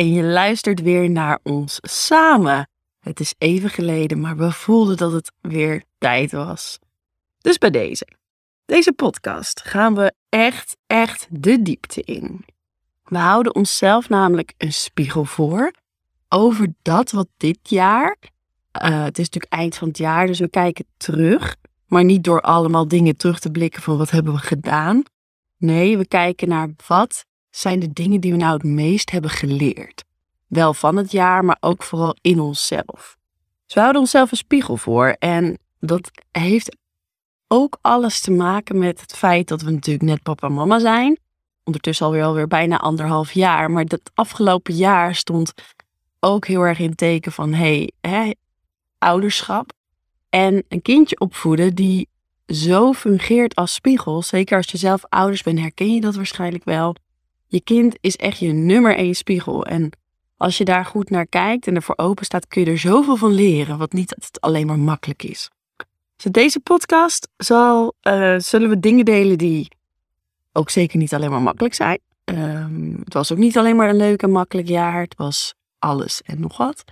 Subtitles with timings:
[0.00, 2.68] En je luistert weer naar ons samen.
[3.00, 6.78] Het is even geleden, maar we voelden dat het weer tijd was.
[7.38, 8.06] Dus bij deze.
[8.64, 12.44] Deze podcast gaan we echt, echt de diepte in.
[13.04, 15.72] We houden onszelf namelijk een spiegel voor
[16.28, 18.16] over dat wat dit jaar.
[18.82, 21.56] Uh, het is natuurlijk eind van het jaar, dus we kijken terug.
[21.86, 25.02] Maar niet door allemaal dingen terug te blikken van wat hebben we gedaan.
[25.56, 30.04] Nee, we kijken naar wat zijn de dingen die we nou het meest hebben geleerd.
[30.46, 33.16] Wel van het jaar, maar ook vooral in onszelf.
[33.64, 35.16] Dus we houden onszelf een spiegel voor.
[35.18, 36.76] En dat heeft
[37.48, 41.18] ook alles te maken met het feit dat we natuurlijk net papa en mama zijn.
[41.64, 43.70] Ondertussen alweer, alweer bijna anderhalf jaar.
[43.70, 45.52] Maar dat afgelopen jaar stond
[46.20, 47.92] ook heel erg in teken van hey,
[48.98, 49.72] ouderschap.
[50.28, 52.08] En een kindje opvoeden die
[52.46, 54.22] zo fungeert als spiegel.
[54.22, 56.94] Zeker als je zelf ouders bent, herken je dat waarschijnlijk wel.
[57.50, 59.66] Je kind is echt je nummer één spiegel.
[59.66, 59.90] En
[60.36, 63.32] als je daar goed naar kijkt en ervoor open staat, kun je er zoveel van
[63.32, 63.78] leren.
[63.78, 65.50] Wat niet altijd alleen maar makkelijk is.
[66.16, 69.68] Dus deze podcast zal, uh, zullen we dingen delen die
[70.52, 72.00] ook zeker niet alleen maar makkelijk zijn.
[72.24, 75.00] Um, het was ook niet alleen maar een leuk en makkelijk jaar.
[75.00, 76.84] Het was alles en nog wat.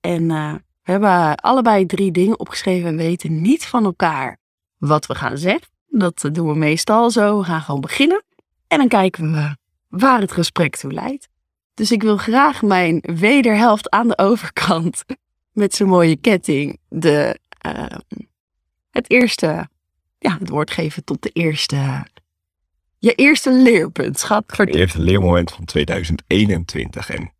[0.00, 4.38] En uh, we hebben allebei drie dingen opgeschreven en weten niet van elkaar
[4.76, 5.68] wat we gaan zeggen.
[5.86, 7.38] Dat doen we meestal zo.
[7.38, 8.22] We gaan gewoon beginnen.
[8.66, 9.56] En dan kijken we
[9.88, 11.28] waar het gesprek toe leidt.
[11.74, 15.04] Dus ik wil graag mijn wederhelft aan de overkant
[15.52, 17.86] met zijn mooie ketting de, uh,
[18.90, 19.68] het eerste,
[20.18, 22.06] ja, het woord geven tot de eerste,
[22.98, 24.56] je eerste leerpunt, schat.
[24.56, 27.10] Het eerste leermoment van 2021.
[27.10, 27.32] En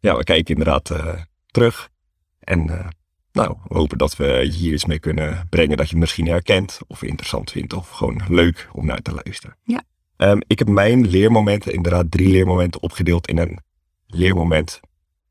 [0.00, 1.90] ja, we kijken inderdaad uh, terug.
[2.38, 2.86] En uh,
[3.32, 6.78] nou, we hopen dat we hier iets mee kunnen brengen dat je het misschien herkent
[6.86, 9.56] of interessant vindt of gewoon leuk om naar te luisteren.
[9.62, 9.82] Ja.
[10.18, 13.58] Um, ik heb mijn leermomenten, inderdaad drie leermomenten opgedeeld in een
[14.06, 14.80] leermoment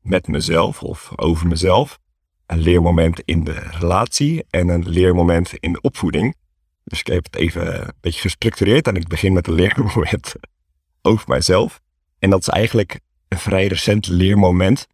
[0.00, 1.98] met mezelf of over mezelf,
[2.46, 6.34] een leermoment in de relatie en een leermoment in de opvoeding.
[6.84, 10.34] Dus ik heb het even een beetje gestructureerd en ik begin met een leermoment
[11.02, 11.80] over mijzelf.
[12.18, 14.86] En dat is eigenlijk een vrij recent leermoment.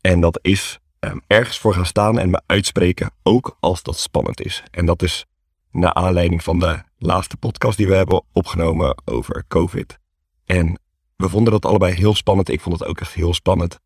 [0.00, 4.40] En dat is um, ergens voor gaan staan en me uitspreken, ook als dat spannend
[4.40, 4.62] is.
[4.70, 5.24] En dat is
[5.70, 9.98] naar aanleiding van de laatste podcast die we hebben opgenomen over COVID.
[10.44, 10.80] En
[11.16, 12.48] we vonden dat allebei heel spannend.
[12.48, 13.78] Ik vond het ook echt heel spannend.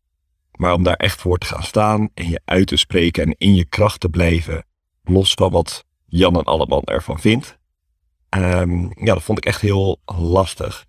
[0.55, 3.55] Maar om daar echt voor te gaan staan en je uit te spreken en in
[3.55, 4.65] je kracht te blijven,
[5.03, 7.57] los van wat Jan en Alleman ervan vindt.
[8.37, 10.85] Um, ja, dat vond ik echt heel lastig.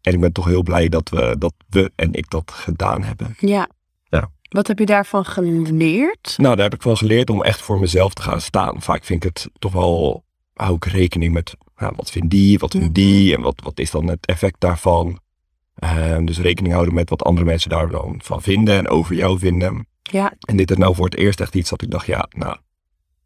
[0.00, 3.34] En ik ben toch heel blij dat we, dat we en ik dat gedaan hebben.
[3.38, 3.68] Ja.
[4.08, 4.30] ja.
[4.48, 6.34] Wat heb je daarvan geleerd?
[6.36, 8.82] Nou, daar heb ik wel geleerd om echt voor mezelf te gaan staan.
[8.82, 10.24] Vaak vind ik het toch wel,
[10.54, 13.90] hou ik rekening met nou, wat vindt die, wat vindt die en wat, wat is
[13.90, 15.18] dan het effect daarvan.
[15.84, 19.38] Um, dus rekening houden met wat andere mensen daar dan van vinden en over jou
[19.38, 19.86] vinden.
[20.02, 20.32] Ja.
[20.40, 22.56] En dit is nou voor het eerst echt iets dat ik dacht, ja, nou,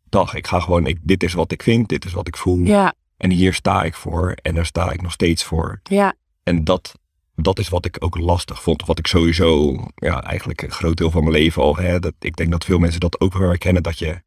[0.08, 2.58] dag, ik ga gewoon, ik, dit is wat ik vind, dit is wat ik voel.
[2.58, 2.94] Ja.
[3.16, 5.80] En hier sta ik voor en daar sta ik nog steeds voor.
[5.82, 6.14] Ja.
[6.42, 6.94] En dat,
[7.34, 8.86] dat is wat ik ook lastig vond.
[8.86, 12.36] Wat ik sowieso, ja, eigenlijk een groot deel van mijn leven al, hè, dat, ik
[12.36, 14.22] denk dat veel mensen dat ook wel herkennen, dat je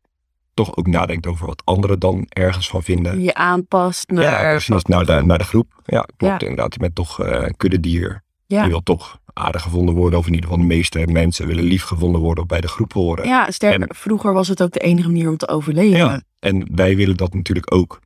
[0.54, 3.22] toch ook nadenkt over wat anderen dan ergens van vinden.
[3.22, 4.24] Je aanpast naar...
[4.24, 5.82] Ja, precies, naar de, naar de groep.
[5.86, 6.48] Ja, klopt ja.
[6.48, 6.74] inderdaad.
[6.74, 8.24] Je bent toch uh, kuddedier.
[8.48, 8.64] Ja.
[8.64, 11.84] Je wil toch aardig gevonden worden, of in ieder geval de meeste mensen willen lief
[11.84, 13.28] gevonden worden, of bij de groep horen.
[13.28, 15.98] Ja, sterker, en, vroeger was het ook de enige manier om te overleven.
[15.98, 18.00] Ja, en wij willen dat natuurlijk ook.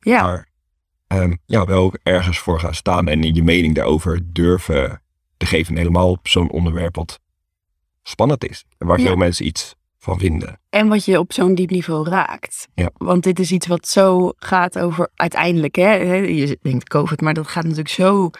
[0.00, 0.22] Ja.
[0.22, 0.48] Maar
[1.22, 5.02] um, ja, wel ook ergens voor gaan staan en je mening daarover durven
[5.36, 5.76] te geven.
[5.76, 7.20] Helemaal op zo'n onderwerp wat
[8.02, 8.64] spannend is.
[8.78, 9.06] En waar Ja.
[9.06, 10.60] veel mensen iets van vinden.
[10.70, 12.68] En wat je op zo'n diep niveau raakt.
[12.74, 12.90] Ja.
[12.96, 17.46] Want dit is iets wat zo gaat over uiteindelijk, hè, je denkt COVID, maar dat
[17.46, 18.30] gaat natuurlijk zo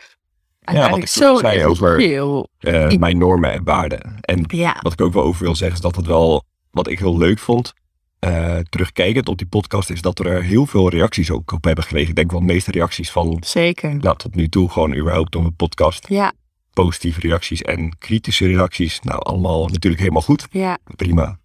[0.60, 2.48] uiteindelijk wat ik zo zei over- essentieel.
[2.58, 4.16] Eh, mijn normen en waarden.
[4.20, 6.98] En Ja, wat ik ook wel over wil zeggen is dat het wel, wat ik
[6.98, 7.72] heel leuk vond,
[8.18, 12.08] eh, terugkijkend op die podcast, is dat er heel veel reacties ook op hebben gekregen.
[12.08, 13.96] Ik denk wel de meeste reacties van, zeker.
[13.96, 16.08] nou, tot nu toe gewoon überhaupt op een podcast.
[16.08, 16.32] Ja,
[16.72, 19.00] Positieve reacties en kritische reacties.
[19.00, 20.46] Nou, allemaal natuurlijk helemaal goed.
[20.50, 20.78] ja.
[20.96, 21.38] Prima.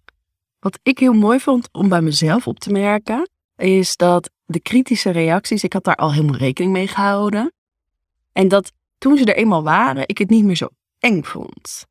[0.68, 5.10] Wat ik heel mooi vond om bij mezelf op te merken, is dat de kritische
[5.10, 7.52] reacties, ik had daar al helemaal rekening mee gehouden.
[8.32, 10.68] En dat toen ze er eenmaal waren, ik het niet meer zo
[10.98, 11.86] eng vond.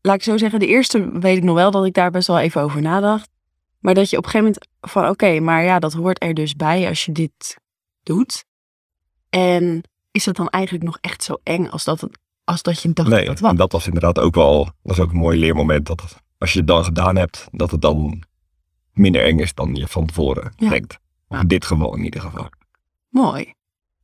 [0.00, 2.38] Laat ik zo zeggen, de eerste weet ik nog wel dat ik daar best wel
[2.38, 3.28] even over nadacht.
[3.78, 6.56] Maar dat je op een gegeven moment van, oké, maar ja, dat hoort er dus
[6.56, 7.56] bij als je dit
[8.02, 8.44] doet.
[9.28, 12.92] En is het dan eigenlijk nog echt zo eng als dat, het, als dat je
[12.92, 13.50] dacht Nee, dat was?
[13.50, 15.86] en dat was inderdaad ook wel, dat is ook een mooi leermoment.
[15.86, 18.22] Dat als je het dan gedaan hebt, dat het dan
[18.92, 20.68] minder eng is dan je van tevoren Ja.
[20.68, 20.98] denkt.
[21.28, 21.44] Of Ja.
[21.44, 22.48] dit geval in ieder geval.
[23.08, 23.52] Mooi.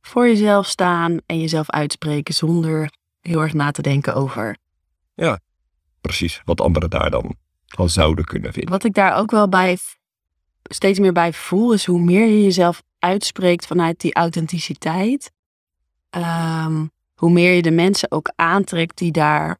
[0.01, 4.57] Voor jezelf staan en jezelf uitspreken zonder heel erg na te denken over.
[6.01, 7.35] Precies, wat anderen daar dan
[7.67, 8.71] van zouden kunnen vinden.
[8.71, 9.77] Wat ik daar ook wel bij
[10.63, 15.31] steeds meer bij voel, is hoe meer je jezelf uitspreekt vanuit die authenticiteit,
[16.09, 19.57] ehm, hoe meer je de mensen ook aantrekt die daar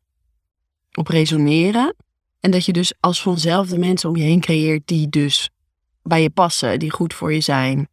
[0.94, 1.96] op resoneren.
[2.40, 5.50] En dat je dus als vanzelf de mensen om je heen creëert die dus
[6.04, 7.88] bij je passen, die goed voor je zijn.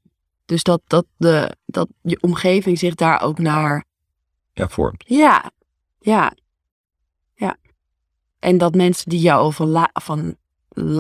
[0.45, 3.85] Dus dat, dat, de, dat je omgeving zich daar ook naar
[4.53, 5.05] Ja, vormt.
[5.07, 5.51] Ja,
[5.99, 6.33] ja,
[7.35, 7.57] ja.
[8.39, 10.37] En dat mensen die jou, al van, la- van,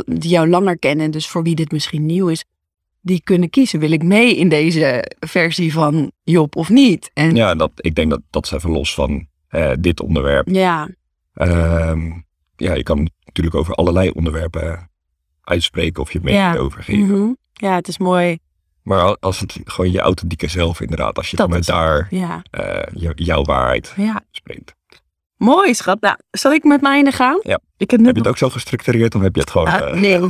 [0.06, 2.44] die jou langer kennen, dus voor wie dit misschien nieuw is,
[3.00, 3.80] die kunnen kiezen.
[3.80, 7.10] Wil ik mee in deze versie van Job of niet?
[7.14, 10.48] En ja, Ja, dat, ik denk dat dat is even los van eh, dit onderwerp.
[10.48, 10.88] ja,
[11.34, 12.10] Ehm,
[12.56, 14.90] ja, je kan natuurlijk over allerlei onderwerpen
[15.42, 16.56] uitspreken of je mening Ja.
[16.56, 17.06] over geven.
[17.20, 17.32] mhm.
[17.52, 18.38] ja het is mooi.
[18.82, 22.42] Maar al- als het gewoon je authentieke zelf inderdaad, als je Dat is- daar Ja,
[22.50, 24.20] eh, jouw waarheid ja.
[24.30, 24.74] spreekt.
[25.36, 26.00] Mooi, schat.
[26.00, 27.40] Nou, zal ik met mijne gaan?
[27.42, 27.60] Ja.
[27.76, 29.66] Ik heb Heb je het ook zo gestructureerd of heb je het gewoon...
[29.66, 30.18] Ah, eh, nee,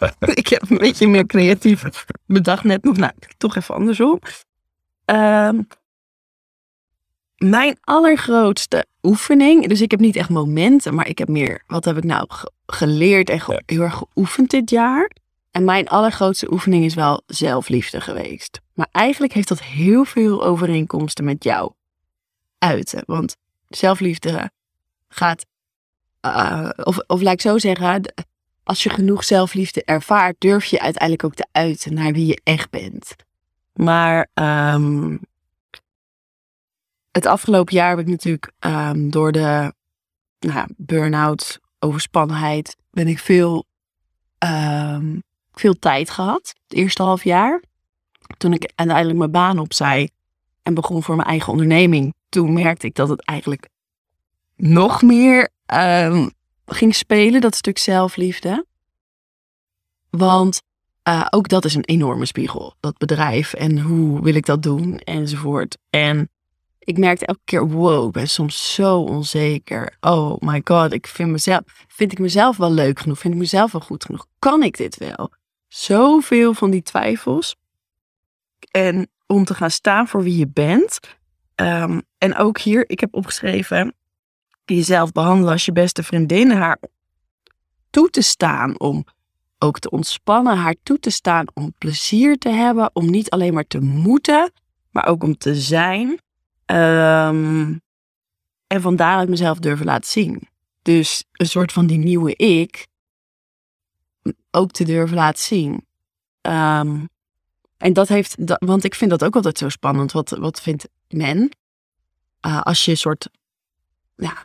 [0.42, 2.96] ik heb een beetje meer creatief bedacht net nog.
[2.96, 4.18] Nou, toch even andersom.
[5.04, 5.60] Ehm,
[7.36, 11.96] mijn allergrootste oefening, dus ik heb niet echt momenten, maar ik heb meer, wat heb
[11.96, 15.10] ik nou ge- geleerd en ge- heel erg geoefend dit jaar.
[15.50, 18.60] En mijn allergrootste oefening is wel zelfliefde geweest.
[18.74, 21.72] Maar eigenlijk heeft dat heel veel overeenkomsten met jou
[22.58, 23.02] uiten.
[23.06, 23.36] Want
[23.68, 24.50] zelfliefde
[25.08, 25.46] gaat
[26.26, 28.02] uh, of, of laat ik zo zeggen,
[28.64, 32.70] als je genoeg zelfliefde ervaart, durf je uiteindelijk ook te uiten naar wie je echt
[32.70, 33.14] bent.
[33.72, 35.16] Maar ehm,
[37.12, 39.74] het afgelopen jaar heb ik natuurlijk ehm, door de
[40.38, 43.64] nou, burn-out, overspannenheid, ben ik veel,
[44.38, 45.18] ehm,
[45.52, 46.54] veel tijd gehad.
[46.68, 47.62] Het eerste half jaar.
[48.38, 50.10] Toen ik uiteindelijk mijn baan opzij
[50.62, 53.68] en begon voor mijn eigen onderneming, toen merkte ik dat het eigenlijk
[54.56, 56.28] nog meer ehm,
[56.66, 58.66] ging spelen, dat stuk zelfliefde.
[60.10, 60.62] Want
[61.02, 63.52] eh, ook dat is een enorme spiegel, dat bedrijf.
[63.52, 65.78] En hoe wil ik dat doen, enzovoort.
[65.90, 66.28] En
[66.84, 69.96] ik merkte elke keer, wow, ik ben soms zo onzeker.
[70.00, 73.18] Oh my god, ik vind, mezelf, vind ik mezelf wel leuk genoeg?
[73.18, 74.26] Vind ik mezelf wel goed genoeg?
[74.38, 75.32] Kan ik dit wel?
[75.68, 77.56] Zoveel van die twijfels.
[78.70, 80.98] En om te gaan staan voor wie je bent.
[81.54, 83.94] Ehm, en ook hier, ik heb opgeschreven,
[84.64, 86.78] jezelf behandelen als je beste vriendin, haar
[87.90, 89.04] toe te staan om
[89.58, 93.66] ook te ontspannen, haar toe te staan om plezier te hebben, om niet alleen maar
[93.66, 94.52] te moeten,
[94.90, 96.20] maar ook om te zijn.
[96.72, 97.74] Ehm,
[98.66, 100.48] en van daaruit mezelf durven laten zien.
[100.82, 102.86] Dus een soort van die nieuwe ik
[104.50, 105.86] ook te durven laten zien.
[106.40, 107.04] Ehm,
[107.76, 110.12] en dat heeft, dat, want ik vind dat ook altijd zo spannend.
[110.12, 111.50] Wat, wat vindt men?
[112.46, 113.28] Uh, als je een soort
[114.16, 114.44] ja,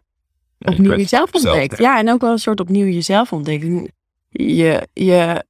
[0.58, 1.78] Ja, opnieuw je jezelf ontdekt.
[1.78, 3.92] Ja, en ook wel een soort opnieuw jezelf ontdekt.
[4.30, 5.46] Je, je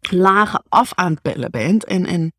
[0.00, 1.84] lagen af aan het pellen bent.
[1.84, 2.32] En, en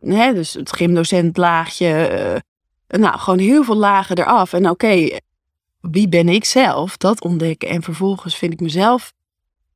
[0.00, 2.42] hè, dus het gymdocent laagje.
[2.88, 4.52] Uh, nou, gewoon heel veel lagen eraf.
[4.52, 5.18] En oké,
[5.80, 6.96] wie ben ik zelf?
[6.96, 7.68] Dat ontdekken.
[7.68, 9.12] En vervolgens vind ik mezelf,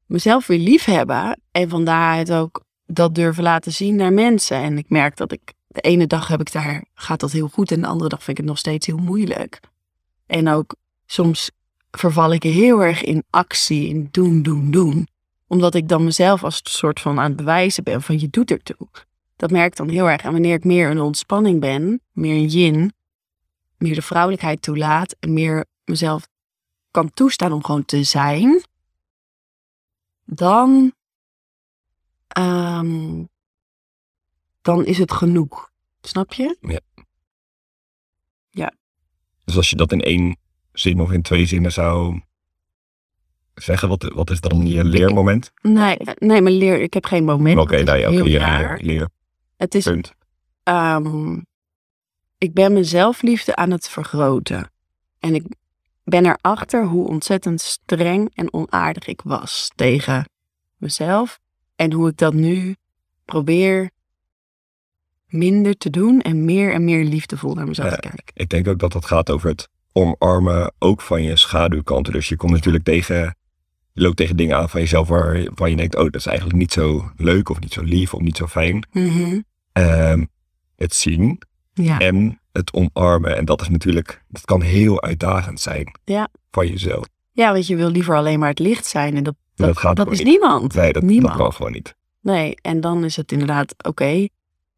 [0.06, 1.40] mezelf weer lief hebben.
[1.50, 4.56] En van daaruit ook dat durven laten zien naar mensen.
[4.56, 7.70] En ik merk dat ik de ene dag heb ik daar, gaat dat heel goed.
[7.70, 9.60] En de andere dag vind ik het nog steeds heel moeilijk.
[10.26, 10.74] En ook
[11.06, 11.50] soms
[11.90, 15.08] verval ik heel erg in actie, in doen, doen, doen.
[15.46, 18.88] Omdat ik dan mezelf als soort van aan het bewijzen ben van je doet ertoe.
[19.38, 20.22] Dat merk ik dan heel erg.
[20.22, 22.92] En wanneer ik meer in ontspanning ben, meer in yin,
[23.76, 26.28] meer de vrouwelijkheid toelaat en meer mezelf
[26.90, 28.62] kan toestaan om gewoon te zijn,
[30.24, 30.92] dan,
[32.38, 33.28] um,
[34.62, 35.70] dan is het genoeg.
[36.00, 36.56] Snap je?
[36.60, 36.80] Ja.
[38.50, 38.72] Ja.
[39.44, 40.36] Dus als je dat in één
[40.72, 42.20] zin of in twee zinnen zou
[43.54, 45.52] zeggen, wat, wat is dan je leermoment?
[45.62, 47.58] Nee, nee, maar leer, ik heb geen moment.
[47.58, 49.08] Oké, nou ja, heel je leer, leer,
[49.58, 50.12] Het is, punt.
[50.62, 51.40] ehm,
[52.38, 54.70] ik ben mijn zelfliefde aan het vergroten.
[55.18, 55.44] En ik
[56.04, 60.28] ben erachter hoe ontzettend streng en onaardig ik was tegen
[60.76, 61.38] mezelf.
[61.76, 62.76] En hoe ik dat nu
[63.24, 63.90] probeer
[65.26, 67.94] minder te doen en meer en meer liefdevol naar mezelf Ja.
[67.94, 68.24] te kijken.
[68.34, 72.12] Ik denk ook dat het gaat over het omarmen ook van je schaduwkanten.
[72.12, 73.36] Dus je komt natuurlijk tegen,
[73.98, 76.58] je loopt tegen dingen aan van jezelf waar, waar je denkt, oh, dat is eigenlijk
[76.58, 78.86] niet zo leuk of niet zo lief of niet zo fijn.
[78.92, 79.40] Mhm.
[79.72, 80.24] Ehm,
[80.76, 81.42] het zien
[81.74, 81.98] Ja.
[81.98, 83.36] en het omarmen.
[83.36, 86.28] En dat is natuurlijk, dat kan heel uitdagend zijn Ja.
[86.50, 87.06] van jezelf.
[87.32, 89.16] ja, want je wil liever alleen maar het licht zijn.
[89.16, 90.28] En dat, dat, dat gaat dat gewoon is niet.
[90.40, 90.74] niemand.
[90.74, 91.36] Nee, dat, dat Niemand.
[91.36, 91.94] kan gewoon niet.
[92.20, 94.28] Nee, en dan is het inderdaad oké.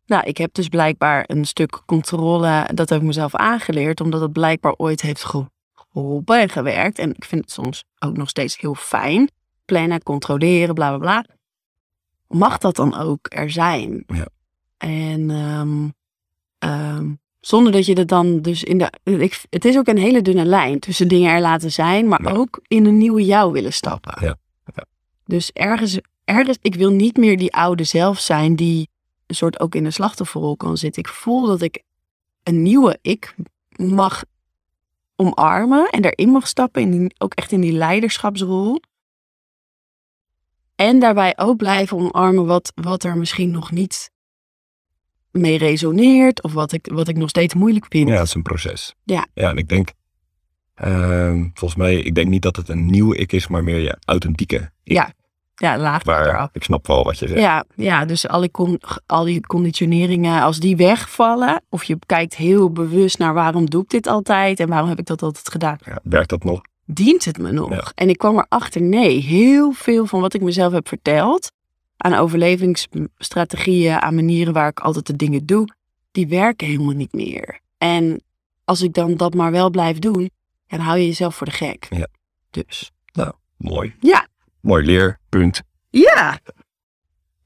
[0.06, 4.32] Nou, ik heb dus blijkbaar een stuk controle, dat heb ik mezelf aangeleerd, omdat het
[4.32, 5.50] blijkbaar ooit heeft ge-
[5.92, 6.98] geholpen en gewerkt.
[6.98, 9.30] En ik vind het soms ook nog steeds heel fijn.
[9.64, 11.24] Plannen, controleren, bla bla bla.
[12.28, 14.04] Mag dat dan ook er zijn?
[14.06, 14.26] Ja.
[14.76, 15.88] En ehm,
[16.58, 18.92] ehm, zonder dat je dat dan dus in de.
[19.04, 22.30] Ik, het is ook een hele dunne lijn tussen dingen er laten zijn, maar Ja.
[22.30, 24.14] ook in een nieuwe jou willen stappen.
[24.20, 24.36] Ja.
[24.74, 24.84] Ja.
[25.24, 28.88] Dus ergens, ergens, ik wil niet meer die oude zelf zijn die
[29.26, 31.02] een soort ook in de slachtofferrol kan zitten.
[31.02, 31.82] Ik voel dat ik
[32.42, 33.34] een nieuwe ik
[33.76, 34.22] mag
[35.20, 38.80] omarmen en daarin mag stappen, in ook echt in die leiderschapsrol.
[40.74, 44.10] En daarbij ook blijven omarmen wat, wat er misschien nog niet
[45.30, 48.08] mee resoneert of wat ik, wat ik nog steeds moeilijk vind.
[48.08, 48.94] Ja, het is een proces.
[49.04, 49.26] Ja.
[49.34, 49.92] Ja, en ik denk,
[50.74, 53.96] ehm, volgens mij, ik denk niet dat het een nieuwe ik is, maar meer je
[54.04, 54.92] authentieke ik.
[54.92, 55.12] Ja,
[55.60, 56.48] ja laag Maar eraf.
[56.52, 57.40] ik snap wel wat je zegt.
[57.40, 62.34] Ja, ja, dus al die, con- al die conditioneringen, als die wegvallen, of je kijkt
[62.36, 65.76] heel bewust naar waarom doe ik dit altijd en waarom heb ik dat altijd gedaan,
[65.84, 66.60] Ja, werkt dat nog?
[66.84, 67.70] dient het me nog?
[67.70, 67.92] Ja.
[67.94, 71.52] En ik kwam erachter, nee, heel veel van wat ik mezelf heb verteld,
[71.96, 75.68] aan overlevingsstrategieën, aan manieren waar ik altijd de dingen doe,
[76.12, 77.60] die werken helemaal niet meer.
[77.78, 78.22] En
[78.64, 80.30] als ik dan dat maar wel blijf doen,
[80.66, 81.86] dan hou je jezelf voor de gek.
[81.90, 82.06] Ja.
[82.50, 82.90] Dus.
[83.56, 83.94] Mooi.
[84.00, 84.26] Ja.
[84.60, 85.62] Mooi leerpunt.
[85.90, 86.38] Ja,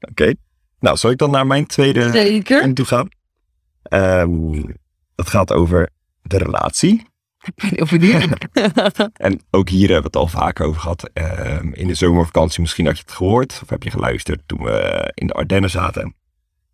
[0.09, 0.33] Oké.
[0.79, 2.61] Nou, zal ik dan naar mijn tweede zeker.
[2.61, 3.09] punt toe gaan?
[3.83, 4.61] Ehm,
[5.15, 5.89] dat gaat over
[6.21, 7.05] de relatie.
[7.45, 8.47] Ik ben heel benieuwd.
[9.27, 11.09] En ook hier hebben we het al vaker over gehad.
[11.13, 13.59] Ehm, in de zomervakantie, misschien had je het gehoord.
[13.63, 16.15] Of heb je geluisterd toen we in de Ardennen zaten.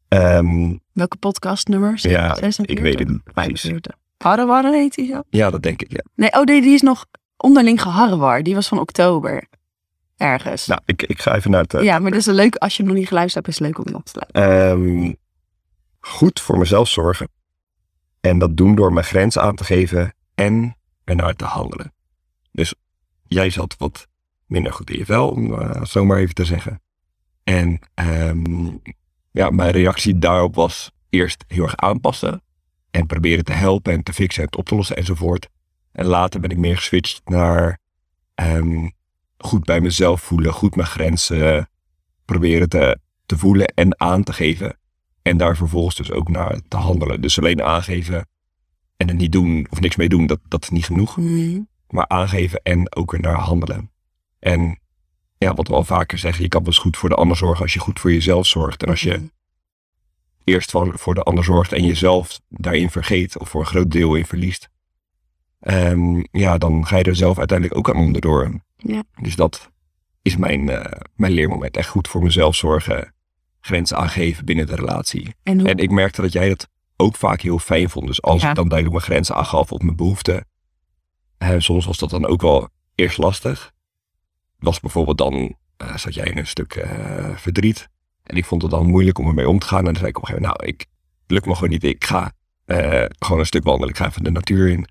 [0.08, 1.94] Ehm, Welke podcastnummer?
[1.96, 2.66] Ja, 46?
[2.76, 3.62] ik weet het niet precies.
[3.62, 3.96] 45.
[4.18, 5.22] Harrewar heet die zo?
[5.30, 6.04] ja, dat denk ik, ja.
[6.16, 7.06] Nee, oh nee, die is nog
[7.38, 8.44] onderling geharrewar.
[8.44, 9.48] Die was van oktober.
[10.22, 10.68] Ergens.
[10.68, 11.74] Nou, ik, ik ga even naar het...
[11.74, 13.66] eh, ja, maar dat is een leuk, als je hem nog niet geluisterd hebt, is
[13.66, 14.70] het leuk om op te sluiten.
[14.70, 15.14] Ehm,
[16.00, 17.28] goed voor mezelf zorgen.
[18.20, 21.94] En dat doen door mijn grens aan te geven en ernaar te handelen.
[22.52, 22.74] Dus
[23.28, 24.08] jij zat wat
[24.46, 26.82] minder goed in je vel, om uh, zo maar even te zeggen.
[27.44, 28.70] En ehm,
[29.32, 32.42] ja, mijn reactie daarop was eerst heel erg aanpassen.
[32.92, 35.50] En proberen te helpen en te fixen en te op te lossen enzovoort.
[35.92, 37.80] En later ben ik meer geswitcht naar
[38.36, 38.88] ehm,
[39.44, 41.70] goed bij mezelf voelen, goed mijn grenzen
[42.26, 44.80] proberen te, te voelen en aan te geven.
[45.22, 47.22] En daar vervolgens dus ook naar te handelen.
[47.22, 48.28] Dus alleen aangeven
[48.98, 51.18] en het niet doen of niks mee doen, dat, dat is niet genoeg.
[51.18, 51.60] Mhm.
[51.88, 53.92] Maar aangeven en ook ernaar handelen.
[54.40, 54.80] En
[55.38, 57.74] ja, wat we al vaker zeggen, je kan dus goed voor de ander zorgen als
[57.74, 58.84] je goed voor jezelf zorgt.
[58.84, 59.30] En als je
[60.44, 64.16] eerst voor, voor de ander zorgt en jezelf daarin vergeet of voor een groot deel
[64.16, 64.70] in verliest.
[65.60, 68.62] ehm, ja, dan ga je er zelf uiteindelijk ook aan onderdoor.
[68.84, 69.04] Ja.
[69.22, 69.72] Dus dat
[70.22, 71.78] is mijn, eh, mijn leermoment.
[71.78, 73.14] Echt goed voor mezelf zorgen.
[73.60, 75.36] Grenzen aangeven binnen de relatie.
[75.44, 78.08] En hoe, En ik merkte dat jij dat ook vaak heel fijn vond.
[78.08, 78.50] Dus als Ja.
[78.50, 80.46] ik dan duidelijk mijn grenzen aangaf op mijn behoeften.
[81.38, 83.72] eh, soms was dat dan ook wel eerst lastig.
[84.60, 87.90] Was bijvoorbeeld dan, eh, zat jij in een stuk eh, verdriet.
[88.24, 89.78] En ik vond het dan moeilijk om ermee om te gaan.
[89.80, 90.86] En dan zei ik op een gegeven moment, nou, ik
[91.28, 91.84] lukt me gewoon niet.
[91.84, 92.32] Ik ga
[93.20, 93.90] gewoon een stuk wandelen.
[93.90, 94.88] Ik ga even de natuur in.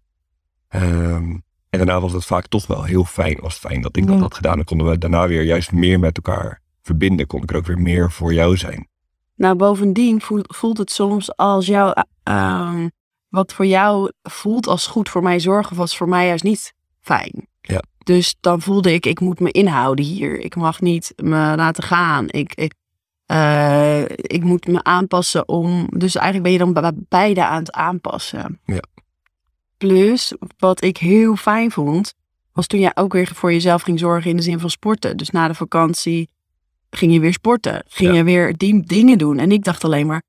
[0.68, 1.36] Ehm,
[1.70, 3.38] en daarna was het vaak toch wel heel fijn.
[3.40, 4.56] Was het fijn dat ik dat had gedaan.
[4.56, 7.26] Dan konden we daarna weer juist meer met elkaar verbinden.
[7.26, 8.88] Kon ik er ook weer meer voor jou zijn.
[9.36, 12.88] nou, bovendien voelt, voelt het soms als jou, eh, ehm,
[13.28, 17.46] wat voor jou voelt als goed voor mij zorgen, was voor mij juist niet fijn.
[17.60, 17.82] Ja.
[17.98, 20.38] Dus dan voelde ik, ik moet me inhouden hier.
[20.40, 22.24] Ik mag niet me laten gaan.
[22.28, 22.74] Ik, ik,
[23.26, 25.86] eh, ik moet me aanpassen om.
[25.96, 28.60] Dus eigenlijk ben je dan be- beide aan het aanpassen.
[28.64, 28.82] Ja.
[29.86, 32.14] Plus, wat ik heel fijn vond,
[32.52, 35.16] was toen jij ook weer voor jezelf ging zorgen in de zin van sporten.
[35.16, 36.28] Dus na de vakantie
[36.90, 37.84] ging je weer sporten.
[37.88, 38.16] Ging Ja.
[38.16, 39.38] je weer die dingen doen.
[39.38, 40.22] En ik dacht alleen maar,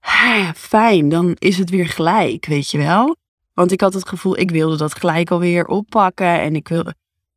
[0.00, 3.16] "Ah, fijn, dan is het weer gelijk, weet je wel.
[3.54, 6.40] Want ik had het gevoel, ik wilde dat gelijk alweer oppakken.
[6.40, 6.94] En ik, wilde,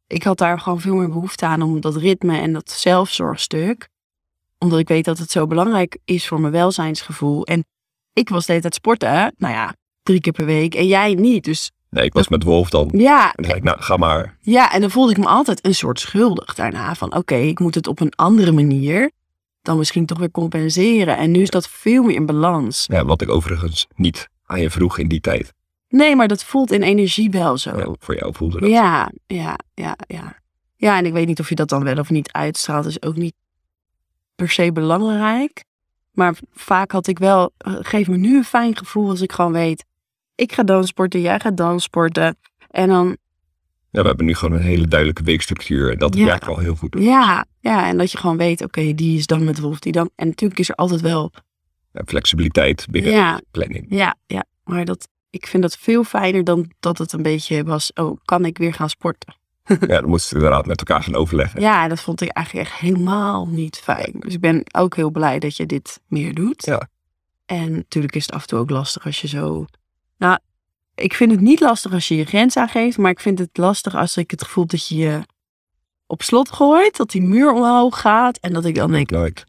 [0.07, 3.87] ik had daar gewoon veel meer behoefte aan om dat ritme en dat zelfzorgstuk.
[4.57, 7.45] Omdat ik weet dat het zo belangrijk is voor mijn welzijnsgevoel.
[7.45, 7.65] En
[8.13, 10.75] ik was de hele tijd sporten, nou ja, drie keer per week.
[10.75, 11.43] En jij niet.
[11.43, 12.89] Dus Nee, ik was met Wolf dan.
[12.93, 14.37] ja, En zei ik, nou, ga maar.
[14.41, 16.95] ja, en dan voelde ik me altijd een soort schuldig daarna.
[16.95, 19.11] Van oké, ik moet het op een andere manier
[19.61, 21.17] dan misschien toch weer compenseren.
[21.17, 22.85] En nu is dat veel meer in balans.
[22.87, 25.53] Ja, wat ik overigens niet aan je vroeg in die tijd.
[25.89, 27.77] Nee, maar dat voelt in energie wel zo.
[27.77, 28.69] Ja, voor jou voelde dat.
[28.69, 30.35] Ja, ja, ja, ja.
[30.75, 32.85] Ja, en ik weet niet of je dat dan wel of niet uitstraalt.
[32.85, 33.33] Is ook niet
[34.35, 35.63] per se belangrijk.
[36.11, 39.51] Maar vaak had ik wel, eh, geef me nu een fijn gevoel als ik gewoon
[39.51, 39.85] weet,
[40.35, 42.37] ik ga dan sporten, jij gaat dan sporten.
[42.69, 43.17] En dan,
[43.89, 45.91] Ja, we hebben nu gewoon een hele duidelijke weekstructuur.
[45.91, 46.25] En dat Ja.
[46.25, 46.95] werkt wel heel goed.
[46.99, 50.09] ja, ja, en dat je gewoon weet, oké, die is dan met Wolf, die dan.
[50.15, 51.31] En natuurlijk is er altijd wel,
[51.91, 53.85] Ja, flexibiliteit binnen ja, planning.
[53.89, 54.43] ja, ja.
[54.63, 58.45] Maar dat, ik vind dat veel fijner dan dat het een beetje was, oh, kan
[58.45, 59.35] ik weer gaan sporten?
[59.79, 61.61] Ja, dan moesten we inderdaad met elkaar gaan overleggen.
[61.61, 64.13] Ja, dat vond ik eigenlijk echt helemaal niet fijn.
[64.19, 66.65] Dus ik ben ook heel blij dat je dit meer doet.
[66.65, 66.87] Ja.
[67.45, 69.65] En natuurlijk is het af en toe ook lastig als je zo.
[70.17, 70.37] Nou,
[70.95, 73.95] ik vind het niet lastig als je je grens aangeeft, maar ik vind het lastig
[73.95, 75.21] als ik het gevoel heb dat je je
[76.07, 79.43] op slot gooit, dat die muur omhoog gaat en dat ik dan denk, Nooit.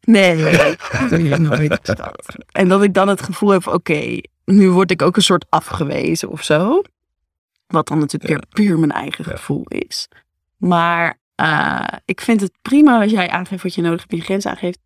[0.00, 0.36] nee,
[1.28, 1.94] je nooit.
[2.52, 6.28] En dat ik dan het gevoel heb, oké, nu word ik ook een soort afgewezen
[6.30, 6.82] of zo.
[7.66, 8.36] Wat dan natuurlijk Ja.
[8.38, 9.36] weer puur mijn eigen Ja.
[9.36, 10.08] gevoel is.
[10.56, 14.24] Maar eh, ik vind het prima als jij aangeeft wat je nodig hebt en je
[14.24, 14.78] grens aangeeft.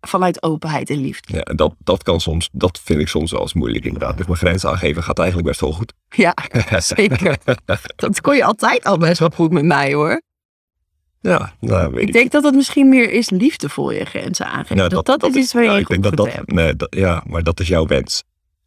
[0.00, 1.36] Vanuit openheid en liefde.
[1.36, 4.16] Ja, dat, dat kan soms, dat vind ik soms wel eens moeilijk inderdaad.
[4.16, 5.92] Dus mijn grens aangeven gaat eigenlijk best wel goed.
[6.08, 6.34] Ja,
[6.78, 7.38] zeker.
[7.96, 10.22] Dat kon je altijd al best wel goed met mij hoor.
[11.20, 12.12] Ja, nou weet Ik ik.
[12.12, 14.76] denk dat het misschien meer is liefdevol je grenzen aangeven.
[14.76, 17.22] Nou, dat, dat, is iets waar je nou, ik denk dat dat, nee, dat, ja,
[17.26, 18.22] maar dat is jouw wens.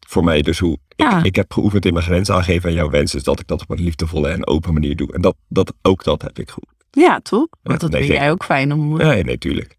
[0.07, 1.17] Voor mij dus hoe, Ja.
[1.19, 3.61] ik, ik heb geoefend in mijn grens aangeven en jouw wens is dat ik dat
[3.61, 5.13] op een liefdevolle en open manier doe.
[5.13, 6.65] En dat, dat, ook dat heb ik goed.
[6.91, 7.47] Ja, toch?
[7.63, 9.77] Want dat nee, vind jij ook fijn om Ja, nee, natuurlijk.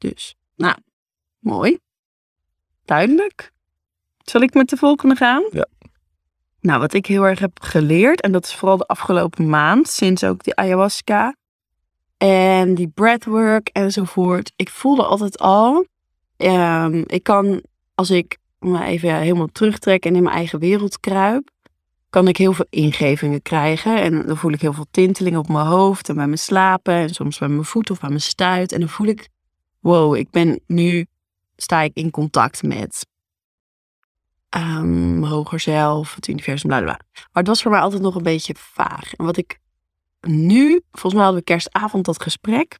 [0.00, 0.76] Dus, nou,
[1.38, 1.78] mooi.
[2.84, 3.52] Duidelijk.
[4.18, 5.42] Zal ik met de volgende gaan?
[5.50, 5.66] Ja.
[6.60, 10.24] Nou, wat ik heel erg heb geleerd, en dat is vooral de afgelopen maand, sinds
[10.24, 11.36] ook die ayahuasca
[12.16, 14.52] en die breathwork enzovoort.
[14.56, 15.86] Ik voelde altijd al,
[16.36, 17.62] ehm, ik kan,
[17.94, 21.50] als ik me even helemaal terugtrek en in mijn eigen wereld kruip,
[22.10, 24.02] kan ik heel veel ingevingen krijgen.
[24.02, 27.08] En dan voel ik heel veel tintelingen op mijn hoofd en bij mijn slapen en
[27.08, 28.72] soms bij mijn voet of bij mijn stuit.
[28.72, 29.28] En dan voel ik
[29.80, 31.06] wow, ik ben nu,
[31.56, 33.06] sta ik in contact met
[34.48, 37.00] ehm, hoger zelf, het universum, bla bla.
[37.12, 39.14] Maar het was voor mij altijd nog een beetje vaag.
[39.14, 39.58] En wat ik
[40.20, 42.78] nu, volgens mij hadden we kerstavond dat gesprek.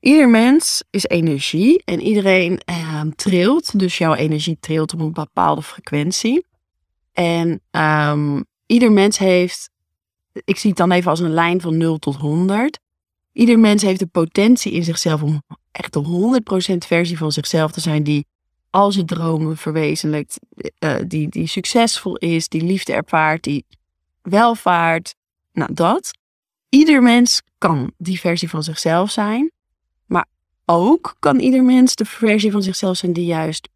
[0.00, 3.78] Ieder mens is energie en iedereen ehm, trilt.
[3.78, 6.46] Dus jouw energie trilt op een bepaalde frequentie.
[7.12, 9.70] En ehm, ieder mens heeft,
[10.32, 12.80] ik zie het dan even als een lijn van 0 tot 100.
[13.34, 15.42] Ieder mens heeft de potentie in zichzelf om
[15.72, 16.40] echt de
[16.74, 18.26] 100% versie van zichzelf te zijn die
[18.70, 20.38] al zijn dromen verwezenlijkt,
[20.78, 23.64] eh, die, die succesvol is, die liefde ervaart, die
[24.22, 25.14] welvaart.
[25.52, 26.10] Nou, dat.
[26.68, 29.50] Ieder mens kan die versie van zichzelf zijn,
[30.06, 30.26] maar
[30.64, 33.68] ook kan ieder mens de versie van zichzelf zijn die juist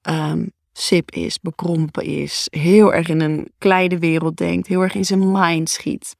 [0.00, 5.04] ehm, sip is, bekrompen is, heel erg in een kleine wereld denkt, heel erg in
[5.04, 6.16] zijn mind schiet.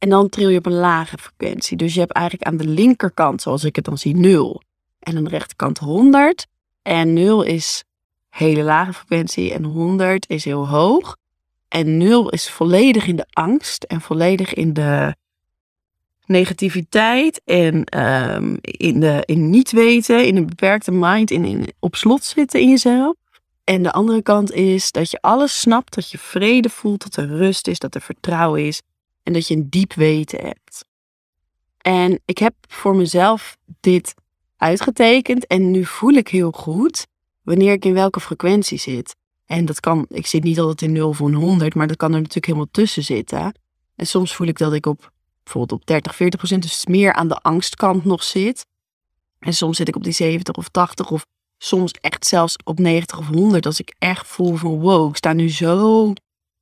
[0.00, 1.76] En dan tril je op een lage frequentie.
[1.76, 4.62] Dus je hebt eigenlijk aan de linkerkant, zoals ik het dan zie, 0.
[4.98, 6.46] En aan de rechterkant 100.
[6.82, 7.84] En 0 is
[8.28, 11.16] hele lage frequentie en 100 is heel hoog.
[11.68, 15.14] En 0 is volledig in de angst en volledig in de
[16.26, 21.96] negativiteit en ehm, in, de, in niet weten, in een beperkte mind, in, in op
[21.96, 23.14] slot zitten in jezelf.
[23.64, 27.36] En de andere kant is dat je alles snapt, dat je vrede voelt, dat er
[27.36, 28.82] rust is, dat er vertrouwen is
[29.22, 30.84] en dat je een diep weten hebt.
[31.78, 34.14] En ik heb voor mezelf dit
[34.56, 37.06] uitgetekend en nu voel ik heel goed
[37.42, 39.16] wanneer ik in welke frequentie zit.
[39.46, 42.08] En dat kan, ik zit niet altijd in 0 of een 100, maar dat kan
[42.08, 43.54] er natuurlijk helemaal tussen zitten.
[43.96, 47.28] En soms voel ik dat ik op bijvoorbeeld op 30, 40 procent, dus meer aan
[47.28, 48.66] de angstkant nog zit.
[49.38, 51.26] En soms zit ik op die 70 of 80 of
[51.58, 55.32] soms echt zelfs op 90 of 100 als ik echt voel van wow, ik sta
[55.32, 56.12] nu zo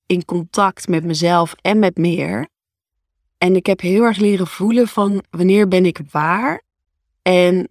[0.09, 2.49] in contact met mezelf en met meer.
[3.39, 6.63] En ik heb heel erg leren voelen van wanneer ben ik waar.
[7.23, 7.69] En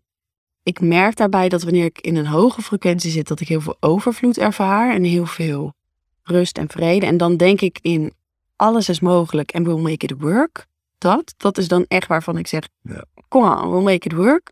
[0.64, 3.78] ik merk daarbij dat wanneer ik in een hoge frequentie zit, dat ik heel veel
[3.80, 5.74] overvloed ervaar en heel veel
[6.24, 7.06] rust en vrede.
[7.06, 8.14] En dan denk ik in
[8.56, 10.66] alles is mogelijk en we'll make it work.
[10.98, 13.06] Dat, dat is dan echt waarvan ik zeg, Ja.
[13.28, 14.52] kom aan, we'll make it work.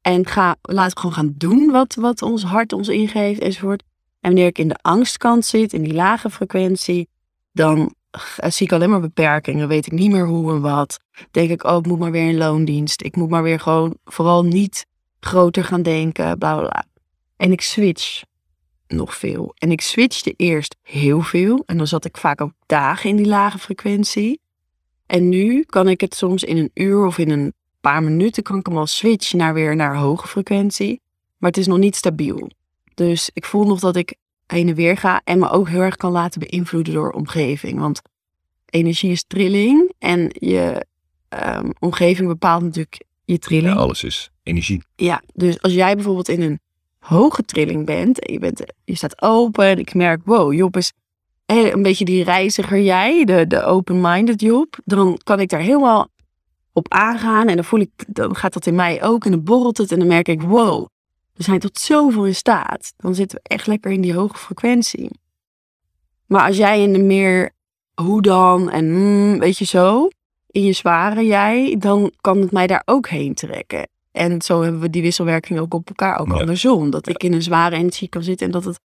[0.00, 3.82] En ga, laten we gewoon gaan doen wat, wat ons hart ons ingeeft enzovoort.
[4.22, 7.08] En wanneer ik in de angstkant zit, in die lage frequentie,
[7.52, 9.68] dan eh, zie ik alleen maar beperkingen.
[9.68, 11.00] Weet ik niet meer hoe en wat.
[11.30, 13.02] Denk ik, oh, ik moet maar weer in loondienst.
[13.02, 14.86] Ik moet maar weer gewoon vooral niet
[15.20, 16.84] groter gaan denken, bla bla bla.
[17.36, 18.22] En ik switch
[18.86, 19.54] nog veel.
[19.58, 21.62] En ik switchte eerst heel veel.
[21.66, 24.40] En dan zat ik vaak ook dagen in die lage frequentie.
[25.06, 28.58] En nu kan ik het soms in een uur of in een paar minuten kan
[28.58, 31.00] ik hem al switchen naar weer naar hoge frequentie.
[31.38, 32.50] Maar het is nog niet stabiel.
[32.94, 34.14] Dus ik voel nog dat ik
[34.46, 37.78] heen en weer ga en me ook heel erg kan laten beïnvloeden door omgeving.
[37.78, 38.02] Want
[38.66, 40.86] energie is trilling en je
[41.28, 43.72] ehm, omgeving bepaalt natuurlijk je trilling.
[43.74, 44.82] Ja, alles is energie.
[44.96, 46.60] Ja, dus als jij bijvoorbeeld in een
[46.98, 50.92] hoge trilling bent en je, bent, je staat open en ik merk, wow, Job is
[51.46, 56.08] een beetje die reiziger jij, de, de open-minded Job, dan kan ik daar helemaal
[56.72, 59.78] op aangaan en dan voel ik, dan gaat dat in mij ook en dan borrelt
[59.78, 60.86] het en dan merk ik, wow,
[61.42, 62.92] we zijn tot zoveel in staat.
[62.96, 65.10] Dan zitten we echt lekker in die hoge frequentie.
[66.26, 67.50] Maar als jij in de meer
[67.94, 70.08] hoe dan en mm, weet je zo,
[70.46, 73.88] in je zware jij, dan kan het mij daar ook heen trekken.
[74.12, 76.90] En zo hebben we die wisselwerking ook op elkaar, ook andersom.
[76.90, 78.80] Dat ik in een zware energie kan zitten en dat het.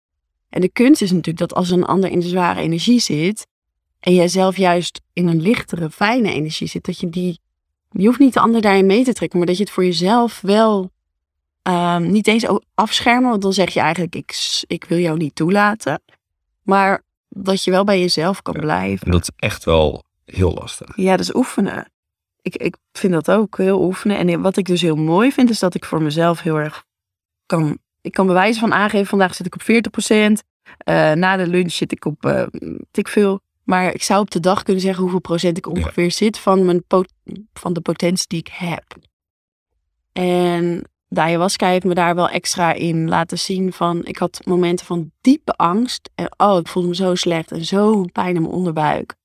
[0.50, 3.48] En de kunst is natuurlijk dat als een ander in de zware energie zit.
[4.00, 7.40] en jij zelf juist in een lichtere, fijne energie zit, dat je die.
[7.92, 10.42] Je hoeft niet de ander daarin mee te trekken, maar dat je het voor jezelf
[10.42, 10.92] wel.
[11.68, 16.02] Um, niet eens afschermen, want dan zeg je eigenlijk: ik, ik wil jou niet toelaten.
[16.62, 19.06] Maar dat je wel bij jezelf kan blijven.
[19.06, 20.96] En dat is echt wel heel lastig.
[20.96, 21.88] Ja, is oefenen
[22.46, 24.18] ik, ik vind dat ook heel oefenen.
[24.18, 26.84] En wat ik dus heel mooi vind, is dat ik voor mezelf heel erg
[27.46, 27.78] kan.
[28.02, 29.66] Ik kan bewijzen van aangeven, vandaag zit ik op 40%.
[30.06, 30.32] Uh,
[31.12, 32.46] eh, na de lunch zit ik op uh,
[32.92, 33.40] ik veel.
[33.64, 36.84] Maar ik zou op de dag kunnen zeggen hoeveel procent ik ongeveer zit van, mijn
[37.54, 38.96] van de potentie die ik heb.
[40.12, 44.06] En de ayahuasca heeft me daar wel extra in laten zien van...
[44.06, 46.10] Ik had momenten van diepe angst.
[46.16, 49.16] En oh, ik voelde me zo slecht en zo pijn in mijn onderbuik.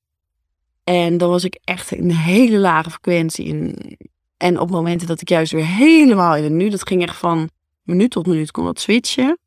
[0.83, 3.45] En dan was ik echt in een hele lage frequentie.
[3.45, 3.97] In,
[4.37, 7.49] en op momenten dat ik juist weer helemaal in het nu, dat ging echt van
[7.83, 9.37] minuut tot minuut, kon dat switchen.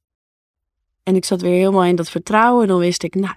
[1.02, 2.66] En ik zat weer helemaal in dat vertrouwen.
[2.66, 3.34] Dan wist ik, nou,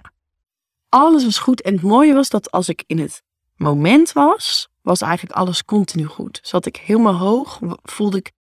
[0.88, 1.62] alles was goed.
[1.62, 3.22] En het mooie was dat als ik in het
[3.56, 6.38] moment was, was eigenlijk alles continu goed.
[6.42, 8.32] Zat ik helemaal hoog, voelde ik,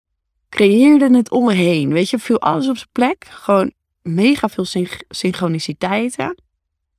[0.50, 1.94] creëerde het om me heen.
[1.94, 3.26] Weet je, viel alles op zijn plek.
[3.30, 4.66] Gewoon mega veel
[5.10, 6.36] synchroniciteiten.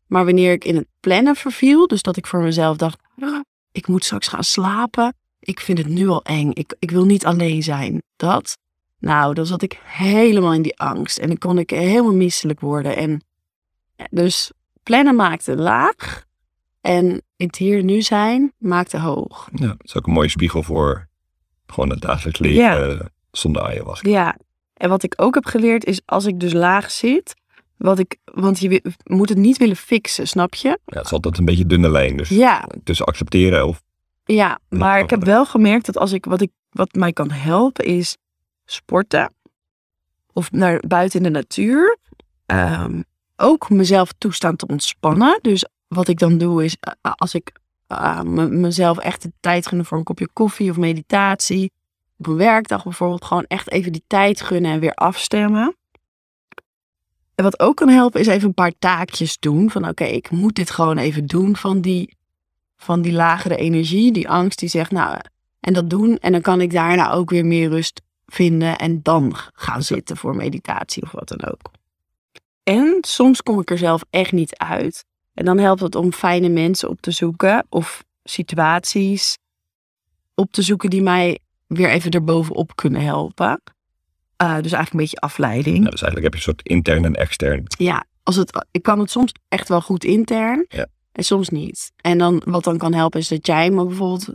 [0.07, 3.41] Maar wanneer ik in het plannen verviel, dus dat ik voor mezelf dacht, ah,
[3.73, 5.15] ik moet straks gaan slapen.
[5.41, 6.51] Ik vind het nu al eng.
[6.53, 8.03] Ik, ik wil niet alleen zijn.
[8.17, 8.59] Dat.
[8.99, 11.19] Nou, dan zat ik helemaal in die angst.
[11.19, 12.97] En dan kon ik helemaal misselijk worden.
[12.97, 13.23] En
[14.11, 16.27] dus plannen maakte laag.
[16.81, 19.49] En het hier nu zijn maakte hoog.
[19.55, 21.09] Ja, dat is ook een mooie spiegel voor
[21.67, 23.09] gewoon het dagelijks leven ja.
[23.39, 24.11] Zonder ayahuasca.
[24.11, 24.37] Ja,
[24.75, 27.35] en wat ik ook heb geleerd is als ik dus laag zit,
[27.77, 30.69] wat ik, want je moet het niet willen fixen, snap je?
[30.69, 32.17] Ja, het is altijd een beetje dunne lijn.
[32.17, 32.69] Dus ja.
[32.85, 33.83] tussen accepteren of.
[34.25, 37.85] Ja, maar ik heb wel gemerkt dat als ik wat, ik wat mij kan helpen
[37.85, 38.17] is
[38.65, 39.33] sporten.
[40.33, 41.99] Of naar buiten in de natuur.
[42.47, 43.05] Um,
[43.37, 45.39] ook mezelf toestaan te ontspannen.
[45.43, 47.53] Dus wat ik dan doe is, eh, als ik
[47.89, 51.73] uh, mezelf echt de tijd gun voor een kopje koffie of meditatie.
[52.19, 55.77] Op een werkdag bijvoorbeeld gewoon echt even die tijd gunnen en weer afstemmen.
[57.35, 59.71] En wat ook kan helpen is even een paar taakjes doen.
[59.71, 62.17] Van oké, ik moet dit gewoon even doen van die,
[62.77, 65.19] van die lagere energie, die angst die zegt nou,
[65.61, 66.19] en dat doen.
[66.19, 70.37] En dan kan ik daarna ook weer meer rust vinden en dan gaan zitten voor
[70.37, 71.71] meditatie of wat dan ook.
[72.63, 75.05] En soms kom ik er zelf echt niet uit.
[75.35, 79.39] En dan helpt het om fijne mensen op te zoeken of situaties
[80.35, 83.61] op te zoeken die mij weer even erbovenop kunnen helpen.
[84.43, 85.79] Uh, dus eigenlijk een beetje afleiding.
[85.79, 87.65] Nou, dus eigenlijk heb je een soort intern en extern.
[87.67, 90.87] Ja, als het, ik kan het soms echt wel goed intern ja.
[91.13, 91.93] en soms niet.
[91.97, 94.29] En dan, wat dan kan helpen is dat jij me bijvoorbeeld,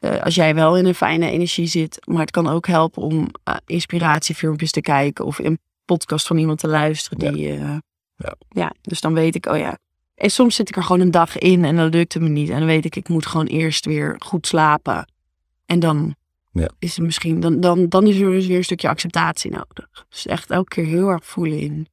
[0.00, 3.28] uh, als jij wel in een fijne energie zit, maar het kan ook helpen om
[3.48, 7.32] uh, inspiratiefilmpjes te kijken of een podcast van iemand te luisteren.
[7.32, 7.82] Die, ja.
[8.16, 8.34] ja.
[8.48, 9.78] ja, dus dan weet ik, oh ja.
[10.14, 12.48] En soms zit ik er gewoon een dag in en dan lukt het me niet.
[12.48, 15.12] En dan weet ik, ik moet gewoon eerst weer goed slapen.
[15.66, 16.14] En dan
[16.52, 16.70] ja.
[16.78, 20.06] is er misschien, dan, dan, dan is er dus weer een stukje acceptatie nodig.
[20.08, 21.88] Dus echt elke keer heel erg voelen in.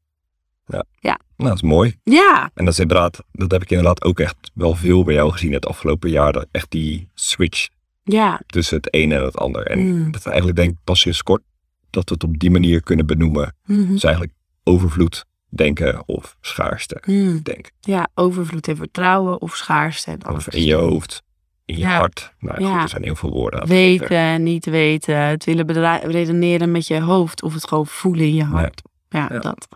[0.65, 0.84] Ja.
[1.00, 1.20] ja.
[1.38, 1.96] Nou, dat is mooi.
[2.04, 2.52] Ja.
[2.54, 5.54] En dat is inderdaad, dat heb ik inderdaad ook echt wel veel bij jou gezien
[5.54, 6.34] het afgelopen jaar.
[6.34, 7.67] Dat echt die switch
[8.04, 8.41] ja.
[8.46, 9.65] tussen het een en het ander.
[9.65, 10.12] En mm.
[10.12, 11.41] dat we eigenlijk denk pas sinds kort
[11.89, 13.56] dat we het op die manier kunnen benoemen.
[13.65, 17.41] Mm Dus eigenlijk overvloed denken of schaarste mm.
[17.43, 17.72] denken.
[17.80, 21.24] Ja, overvloed en vertrouwen of schaarste en Of in je hoofd
[21.67, 21.97] in je Ja.
[21.97, 22.34] hart.
[22.39, 22.73] Nou ja, Ja.
[22.73, 23.67] goed, er zijn heel veel woorden.
[23.67, 28.43] Weten, niet weten, het willen redeneren met je hoofd of het gewoon voelen in je
[28.43, 28.82] hart.
[29.10, 29.39] Ja, Ja.
[29.39, 29.67] dat.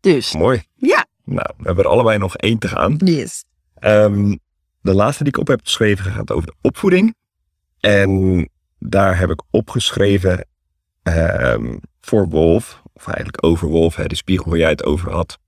[0.00, 0.34] Dus.
[0.34, 0.62] Mooi.
[0.74, 1.06] Ja.
[1.24, 2.94] Nou, we hebben er allebei nog één te gaan.
[3.04, 3.44] Yes.
[3.74, 4.36] Ehm,
[4.80, 7.14] de laatste die ik op heb geschreven gaat over de opvoeding.
[7.80, 10.46] En daar heb ik opgeschreven
[11.02, 15.38] ehm, voor Wolf, of eigenlijk over Wolf, hè, de spiegel waar jij het over had.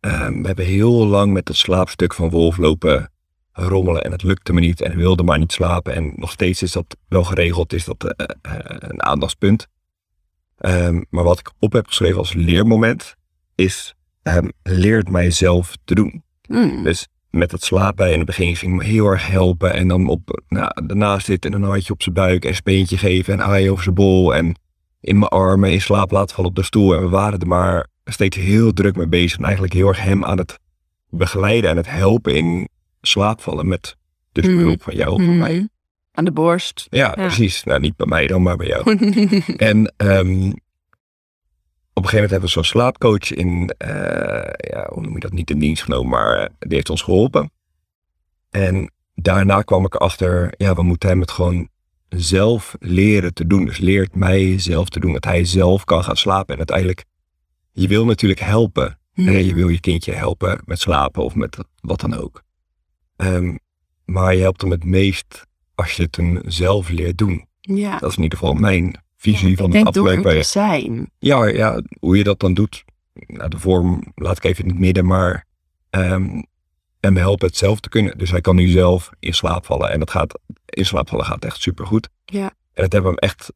[0.00, 3.10] Ehm, we hebben heel lang met het slaapstuk van Wolf lopen
[3.56, 5.94] rommelen en het lukte me niet en wilde maar niet slapen.
[5.94, 9.66] En nog steeds is dat wel geregeld, is dat eh, eh, een aandachtspunt.
[10.56, 13.14] Ehm, maar wat ik op heb geschreven als leermoment
[13.54, 16.22] is, ehm, leert mijzelf te doen.
[16.48, 16.82] Mm.
[16.82, 19.72] Dus met het slapen in het begin ging me heel erg helpen.
[19.72, 22.98] En dan op, nou, daarnaast zitten en een handje op zijn buik en een speentje
[22.98, 24.34] geven en aaien over zijn bol.
[24.34, 24.54] En
[25.00, 26.94] in mijn armen in slaap laten vallen op de stoel.
[26.94, 29.38] En we waren er maar steeds heel druk mee bezig.
[29.38, 30.58] En eigenlijk heel erg hem aan het
[31.10, 32.68] begeleiden en het helpen in
[33.06, 33.96] slaapvallen met
[34.32, 34.56] dus Mhm.
[34.56, 35.54] behulp van jou of van mij.
[35.54, 35.64] Mhm.
[36.12, 36.86] Aan de borst.
[36.90, 37.64] Ja, precies.
[37.64, 38.82] Nou, niet bij mij dan, maar bij jou.
[39.56, 40.50] En ehm,
[41.92, 43.90] op een gegeven moment hebben we zo'n slaapcoach in, eh,
[44.70, 47.50] ja, hoe noem je dat, niet in dienst genomen, maar eh, die heeft ons geholpen.
[48.50, 51.68] En daarna kwam ik achter, ja, we moeten hem het gewoon
[52.08, 53.64] zelf leren te doen.
[53.64, 56.52] Dus leert mij zelf te doen, dat hij zelf kan gaan slapen.
[56.52, 57.04] En uiteindelijk,
[57.72, 58.98] je wil natuurlijk helpen.
[59.14, 59.28] Mhm.
[59.28, 62.42] hè, Je wil je kindje helpen met slapen of met wat dan ook.
[63.16, 63.56] Ehm,
[64.04, 67.46] maar je helpt hem het meest als je het hem zelf leert doen.
[67.60, 67.98] ja.
[67.98, 70.24] Dat is in ieder geval mijn visie van het afwerk.
[70.24, 71.10] het te zijn.
[71.18, 72.84] Ja, ja, hoe je dat dan doet.
[73.26, 75.46] Nou, de vorm laat ik even in het midden, maar
[75.90, 76.42] ehm
[77.06, 78.18] hem helpen het zelf te kunnen.
[78.18, 79.90] Dus hij kan nu zelf in slaap vallen.
[79.90, 82.08] En dat gaat, in slaap vallen gaat echt supergoed.
[82.24, 82.44] Ja.
[82.46, 83.52] En dat hebben we hem echt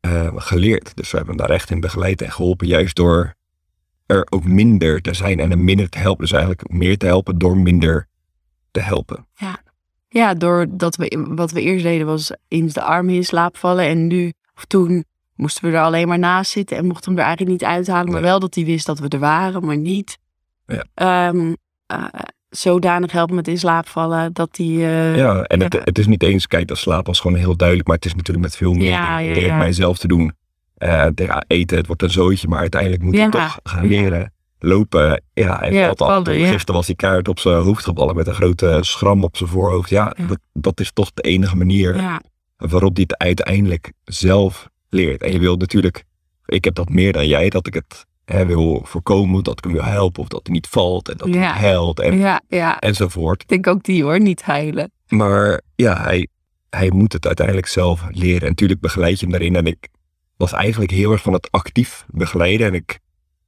[0.00, 0.96] eh, geleerd.
[0.96, 2.66] Dus we hebben hem daar echt in begeleid en geholpen.
[2.66, 3.34] Juist door
[4.06, 6.24] er ook minder te zijn en hem minder te helpen.
[6.24, 8.08] Dus eigenlijk meer te helpen door minder
[8.72, 9.26] te helpen.
[10.08, 13.84] Ja, doordat we wat we eerst deden was in de armen in slaap vallen.
[13.84, 15.04] En nu, of toen,
[15.34, 18.12] moesten we er alleen maar naast zitten en mochten hem er eigenlijk niet uithalen.
[18.12, 20.18] Maar wel dat hij wist dat we er waren, maar niet.
[20.66, 20.84] Ja.
[20.94, 21.52] Ehm,
[21.86, 22.04] eh,
[22.48, 24.66] zodanig helpen met in slaap vallen dat hij.
[24.66, 25.80] eh, Ja, en Het, ja.
[25.84, 28.44] het is niet eens, kijk, dat slaap was gewoon heel duidelijk, maar het is natuurlijk
[28.46, 29.56] met veel meer Ja, ja, ja.
[29.56, 30.32] mijzelf te doen.
[30.74, 31.12] Ja,
[31.46, 33.28] eten, het wordt een zootje, maar uiteindelijk moet je Ja.
[33.28, 34.32] toch gaan leren.
[34.64, 36.08] Lopen, ja, hij Ja, valt af.
[36.08, 36.46] vallen, ja.
[36.50, 39.90] Gisteren was hij kaart op zijn hoofd gevallen met een grote schram op zijn voorhoofd.
[39.90, 40.26] Ja, Ja.
[40.26, 42.20] Dat, dat is toch de enige manier
[42.56, 45.22] waarop hij het uiteindelijk zelf leert.
[45.22, 46.04] En je wilt natuurlijk,
[46.46, 49.72] ik heb dat meer dan jij, dat ik het hè, wil voorkomen, dat ik hem
[49.72, 52.40] wil helpen of dat hij niet valt en dat hij huilt en,
[52.78, 53.42] enzovoort.
[53.42, 54.90] Ik denk ook die hoor, niet heilen.
[55.08, 56.28] Maar ja, hij,
[56.70, 58.40] hij moet het uiteindelijk zelf leren.
[58.42, 59.56] En natuurlijk begeleid je hem daarin.
[59.56, 59.88] En ik
[60.36, 62.66] was eigenlijk heel erg van het actief begeleiden.
[62.66, 62.98] En ik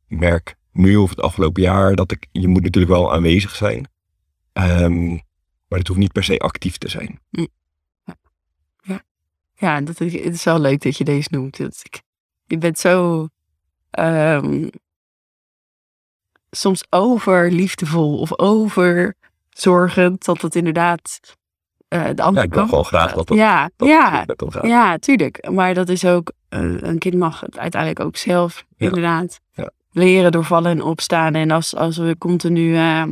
[0.09, 3.88] merk nu of het afgelopen jaar dat ik, je moet natuurlijk wel aanwezig zijn.
[4.52, 5.08] Ehm,
[5.68, 7.20] maar het hoeft niet per se actief te zijn.
[9.56, 11.56] Ja, dat is, het is wel leuk dat je deze noemt.
[11.56, 12.02] Dat ik,
[12.46, 13.28] je bent zo
[13.90, 14.68] ehm,
[16.50, 19.14] soms over liefdevol of over
[19.50, 21.20] zorgend dat het inderdaad
[21.88, 24.66] eh, de andere Ja, ik wil gewoon graag dat dat, ja, dat ja, gaat.
[24.66, 25.50] ja, tuurlijk.
[25.50, 28.87] Maar dat is ook, eh, een kind mag het uiteindelijk ook zelf Ja.
[28.87, 29.70] inderdaad Ja.
[29.94, 31.35] Leren door vallen en opstaan.
[31.35, 33.02] En als, als we continu eh,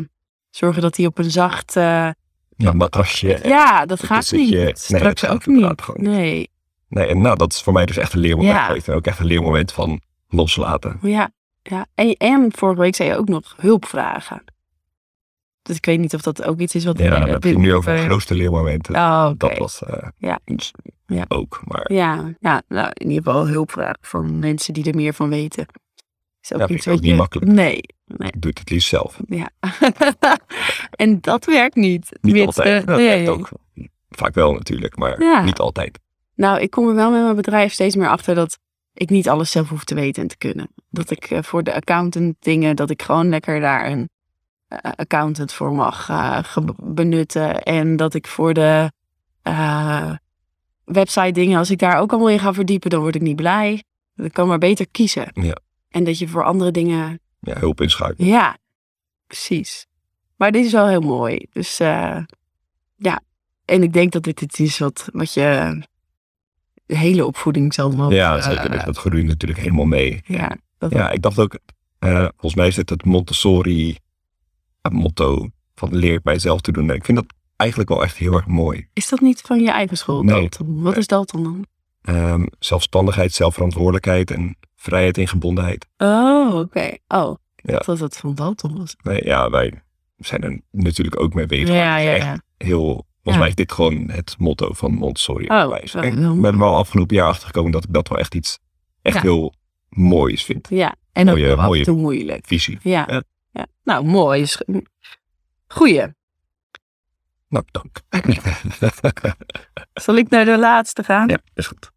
[0.50, 1.76] zorgen dat hij op een zacht...
[1.76, 2.08] eh,
[2.56, 3.38] Ja, matrasje.
[3.42, 4.50] ja, dat gaat niet.
[4.50, 5.96] Nee, Straks dat ook niet.
[5.96, 6.50] Nee.
[6.88, 8.54] Nee, en nou, dat is voor mij dus echt een leermoment.
[8.54, 8.74] Ja.
[8.84, 10.98] En ook echt een leermoment van loslaten.
[11.02, 11.30] Ja,
[11.62, 11.86] ja.
[11.94, 14.44] En, en vorige week zei je ook nog hulp vragen.
[15.62, 16.98] Dus ik weet niet of dat ook iets is wat...
[16.98, 18.94] Ja, dan heb je nu over de grootste leermomenten.
[18.94, 19.30] Oh.
[19.36, 20.38] Dat was eh, Ja.
[21.06, 21.24] Ja.
[21.28, 21.60] ook.
[21.64, 25.28] Maar Ja, ja nou, in ieder geval hulp vragen van mensen die er meer van
[25.28, 25.66] weten.
[26.42, 27.50] Is ook Ja, iets ook niet makkelijk.
[27.50, 28.28] Nee, nee.
[28.28, 29.20] ik doe het het liefst zelf.
[29.26, 29.50] Ja.
[31.04, 32.18] en dat werkt niet.
[32.20, 32.86] Niet altijd.
[32.86, 33.06] Dat nee.
[33.08, 33.48] werkt ook.
[34.10, 35.44] Vaak wel natuurlijk, maar Ja.
[35.44, 35.98] niet altijd.
[36.34, 38.58] Nou, ik kom er wel met mijn bedrijf steeds meer achter dat
[38.94, 40.68] ik niet alles zelf hoef te weten en te kunnen.
[40.90, 44.08] Dat ik eh, voor de accountant dingen, dat ik gewoon lekker daar een
[44.68, 46.38] eh, accountant voor mag eh,
[46.76, 47.62] benutten.
[47.62, 48.92] En dat ik voor de
[49.42, 50.10] eh,
[50.84, 53.82] website dingen, als ik daar ook allemaal in ga verdiepen, dan word ik niet blij.
[54.16, 55.28] Ik kan maar beter kiezen.
[55.32, 55.56] Ja.
[55.92, 58.28] En dat je voor andere dingen, Ja, hulp inschakelen.
[58.28, 58.56] ja,
[59.26, 59.86] precies.
[60.36, 61.46] Maar dit is wel heel mooi.
[61.52, 62.18] Dus eh,
[62.96, 63.20] ja,
[63.64, 65.78] en ik denk dat dit iets is wat, wat je
[66.86, 68.12] de hele opvoeding zal nog...
[68.12, 68.70] Ja, eh, zeker.
[68.70, 70.20] Dus dat groeit natuurlijk helemaal mee.
[70.24, 71.58] ja, dat, Ja, ik dacht ook,
[71.98, 73.96] eh, volgens mij is het het Montessori
[74.80, 76.90] eh, motto van leert mijzelf te doen.
[76.90, 77.26] En ik vind dat
[77.56, 78.88] eigenlijk wel echt heel erg mooi.
[78.92, 80.40] Is dat niet van je eigen school, Nee.
[80.40, 80.82] Dalton?
[80.82, 81.66] Wat is Dalton dan?
[82.02, 85.88] Ehm, zelfstandigheid, zelfverantwoordelijkheid en vrijheid in gebondenheid.
[85.96, 86.96] Oh, oké.
[87.08, 87.72] Oh, ik Ja.
[87.72, 88.96] dacht dat het van Dalton was.
[89.02, 89.82] Nee, ja, wij
[90.16, 91.68] zijn er natuurlijk ook mee bezig.
[91.74, 95.46] Ja, ja, heel Volgens mij is dit gewoon het motto van Montessori.
[95.46, 98.58] Oh, ik ben er wel afgelopen jaar achtergekomen dat ik dat wel echt iets
[99.02, 99.54] echt heel
[99.88, 100.68] moois vind.
[100.70, 102.46] Ja, en ook Mooie- af mooie- toe moeilijk.
[102.46, 102.78] Visie.
[102.82, 103.22] Ja.
[103.52, 103.66] Ja.
[103.84, 104.46] Nou, mooi.
[105.68, 106.04] Goeie.
[107.48, 108.00] Nou, dank.
[109.92, 111.28] Zal ik naar de laatste gaan?
[111.28, 111.91] ja, is goed.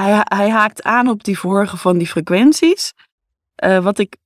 [0.00, 2.92] Hij, haakt aan op die vorige van die frequenties.
[3.54, 4.16] Eh, wat ik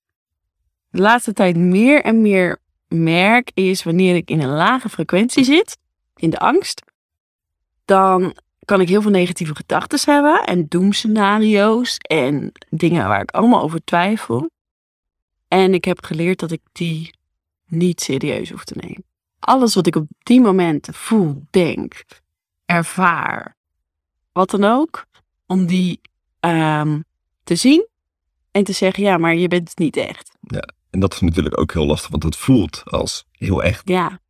[0.90, 5.78] de laatste tijd meer en meer merk is wanneer ik in een lage frequentie zit,
[6.16, 6.82] in de angst,
[7.84, 13.62] dan kan ik heel veel negatieve gedachten hebben en doemscenario's en dingen waar ik allemaal
[13.62, 14.50] over twijfel.
[15.48, 17.14] En ik heb geleerd dat ik die
[17.66, 19.04] niet serieus hoef te nemen.
[19.38, 22.04] Alles wat ik op die momenten voel, denk,
[22.64, 23.56] ervaar,
[24.32, 25.06] wat dan ook,
[25.50, 26.00] om die
[26.40, 27.00] ehm,
[27.44, 27.86] te zien
[28.50, 30.30] en te zeggen, ja, maar je bent het niet echt.
[30.90, 33.88] En dat is natuurlijk ook heel lastig, want het voelt als heel echt.
[33.88, 34.20] Ja,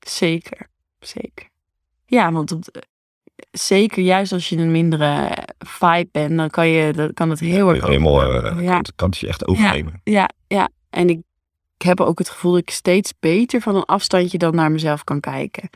[0.00, 0.70] zeker,
[1.00, 1.48] zeker.
[2.06, 2.82] Ja, want op de-
[3.50, 7.68] zeker juist als je een mindere vibe bent, dan kan, je, dan kan het heel
[7.74, 10.00] erg Helemaal, eh, ja, kan, het je echt overnemen.
[10.04, 10.68] ja, ja.
[10.90, 11.18] En ik,
[11.76, 15.04] ik heb ook het gevoel dat ik steeds beter van een afstandje dan naar mezelf
[15.04, 15.70] kan kijken.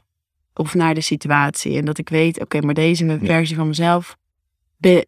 [0.55, 1.77] Of naar de situatie.
[1.79, 4.17] En dat ik weet, oké, maar deze versie van mezelf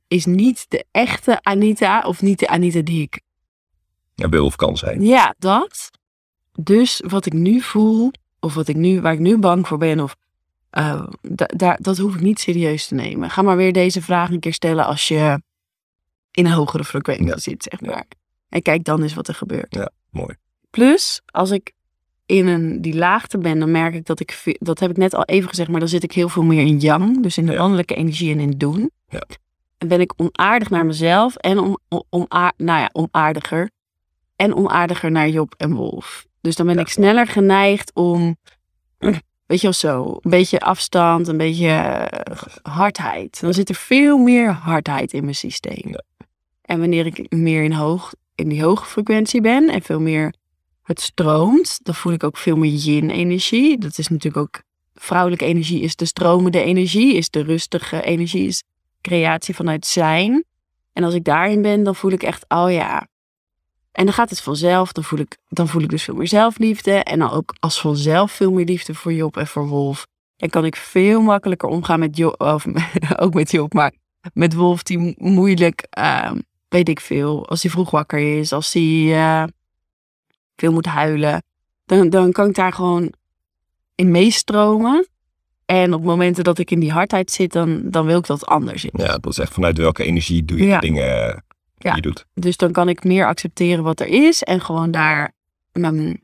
[0.08, 2.00] is niet de echte Anita.
[2.00, 3.20] Of niet de Anita die ik
[4.14, 5.04] Ja, wil of kan zijn.
[5.04, 5.90] Ja, dat.
[6.60, 8.10] Dus wat ik nu voel,
[8.40, 10.16] of wat ik nu, waar ik nu bang voor ben, of
[11.20, 13.30] da- daar, dat hoef ik niet serieus te nemen.
[13.30, 15.42] Ga maar weer deze vraag een keer stellen als je
[16.30, 17.38] in een hogere frequentie Ja.
[17.38, 17.90] zit, zeg Ja.
[17.90, 18.04] maar.
[18.48, 19.88] En kijk dan eens wat er gebeurt.
[20.10, 20.34] Mooi.
[20.70, 21.72] Plus, als ik
[22.26, 25.24] in een, die laagte ben, dan merk ik dat ik, dat heb ik net al
[25.24, 27.58] even gezegd, maar dan zit ik heel veel meer in yang, dus in de Ja.
[27.58, 28.90] mannelijke energie en in doen.
[29.08, 29.22] Ja.
[29.84, 33.70] En ben ik onaardig naar mezelf en om, om, nou ja, onaardiger.
[34.36, 36.26] En onaardiger naar Job en Wolf.
[36.40, 36.80] Dus dan ben Ja.
[36.80, 38.36] ik sneller geneigd om,
[39.46, 43.40] weet je wel zo, een beetje afstand, een beetje eh, hardheid.
[43.40, 45.88] Dan zit er veel meer hardheid in mijn systeem.
[45.90, 46.02] Ja.
[46.62, 50.34] En wanneer ik meer in, hoog, in die hoge frequentie ben en veel meer
[50.82, 53.78] het stroomt, dan voel ik ook veel meer yin-energie.
[53.78, 54.62] Dat is natuurlijk ook,
[54.94, 58.62] vrouwelijke energie is de stromende energie, is de rustige energie, is
[59.08, 60.44] creatie vanuit zijn.
[60.92, 63.06] En als ik daarin ben, dan voel ik echt, oh ja.
[63.92, 66.92] En dan gaat het vanzelf, dan voel ik, dan voel ik dus veel meer zelfliefde.
[66.92, 70.06] En dan ook als vanzelf veel meer liefde voor Job en voor Wolf.
[70.36, 72.66] En kan ik veel makkelijker omgaan met Job, of
[73.22, 73.92] ook met Job, maar
[74.32, 76.38] met Wolf die mo- moeilijk, ehm,
[76.68, 79.44] weet ik veel, als hij vroeg wakker is, als hij eh,
[80.56, 81.42] veel moet huilen.
[81.84, 83.12] Dan, dan kan ik daar gewoon
[83.94, 85.06] in meestromen.
[85.66, 88.82] En op momenten dat ik in die hardheid zit, dan, dan wil ik dat anders.
[88.92, 90.78] Ja, dat is echt vanuit welke energie doe je Ja.
[90.80, 91.42] dingen
[91.76, 91.94] die Ja.
[91.94, 92.26] je doet.
[92.34, 95.32] Dus dan kan ik meer accepteren wat er is en gewoon daar
[95.72, 96.20] mijn,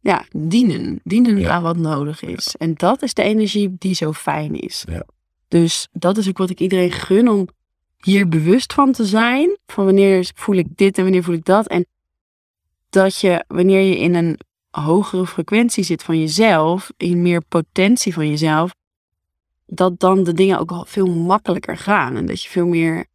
[0.00, 1.00] ja, dienen.
[1.04, 1.50] Dienen Ja.
[1.50, 2.54] aan wat nodig is.
[2.58, 4.84] En dat is de energie die zo fijn is.
[4.90, 5.06] Ja.
[5.48, 7.48] Dus dat is ook wat ik iedereen gun om
[7.96, 9.58] hier bewust van te zijn.
[9.66, 11.66] Van wanneer voel ik dit en wanneer voel ik dat.
[11.68, 11.86] En
[12.90, 14.38] dat je, wanneer je in een
[14.80, 18.74] hogere frequentie zit van jezelf, in meer potentie van jezelf,
[19.66, 22.16] dat dan de dingen ook al veel makkelijker gaan.
[22.16, 23.06] En dat je veel meer,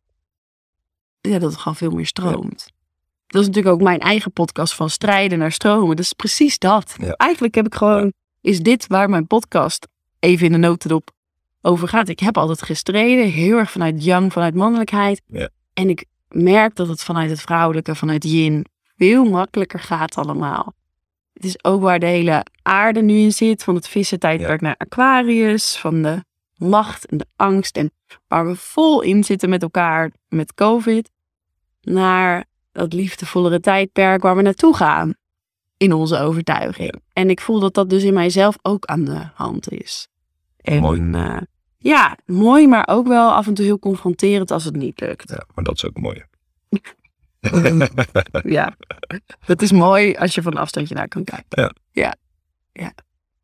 [1.21, 2.71] ja, dat het gewoon veel meer stroomt.
[3.27, 5.95] Dat is natuurlijk ook mijn eigen podcast van strijden naar stromen.
[5.95, 6.95] Dat is precies dat.
[6.97, 7.11] Ja.
[7.11, 9.87] Eigenlijk heb ik gewoon, is dit waar mijn podcast
[10.19, 11.11] even in de notendop
[11.61, 12.09] over gaat.
[12.09, 15.21] Ik heb altijd gestreden, heel erg vanuit yang, vanuit mannelijkheid.
[15.25, 15.49] Ja.
[15.73, 18.65] En ik merk dat het vanuit het vrouwelijke, vanuit yin,
[18.97, 20.73] veel makkelijker gaat allemaal.
[21.37, 25.77] Het is ook waar de hele aarde nu in zit, van het vissentijdperk naar Aquarius,
[25.77, 26.23] van de
[26.55, 27.91] macht en de angst en
[28.27, 31.11] waar we vol in zitten met elkaar met COVID,
[31.81, 35.13] naar dat liefdevollere tijdperk waar we naartoe gaan
[35.77, 37.01] in onze overtuiging.
[37.13, 40.07] En ik voel dat dat dus in mijzelf ook aan de hand is.
[40.57, 41.11] En, Mooi.
[41.11, 41.37] eh,
[41.77, 45.29] ja, mooi, maar ook wel af en toe heel confronterend als het niet lukt.
[45.29, 46.23] Ja, maar dat is ook mooi.
[48.57, 48.75] Ja,
[49.45, 51.61] dat is mooi als je van een afstandje naar kan kijken.
[51.61, 51.73] Ja.
[51.91, 52.15] Ja.
[52.71, 52.93] ja.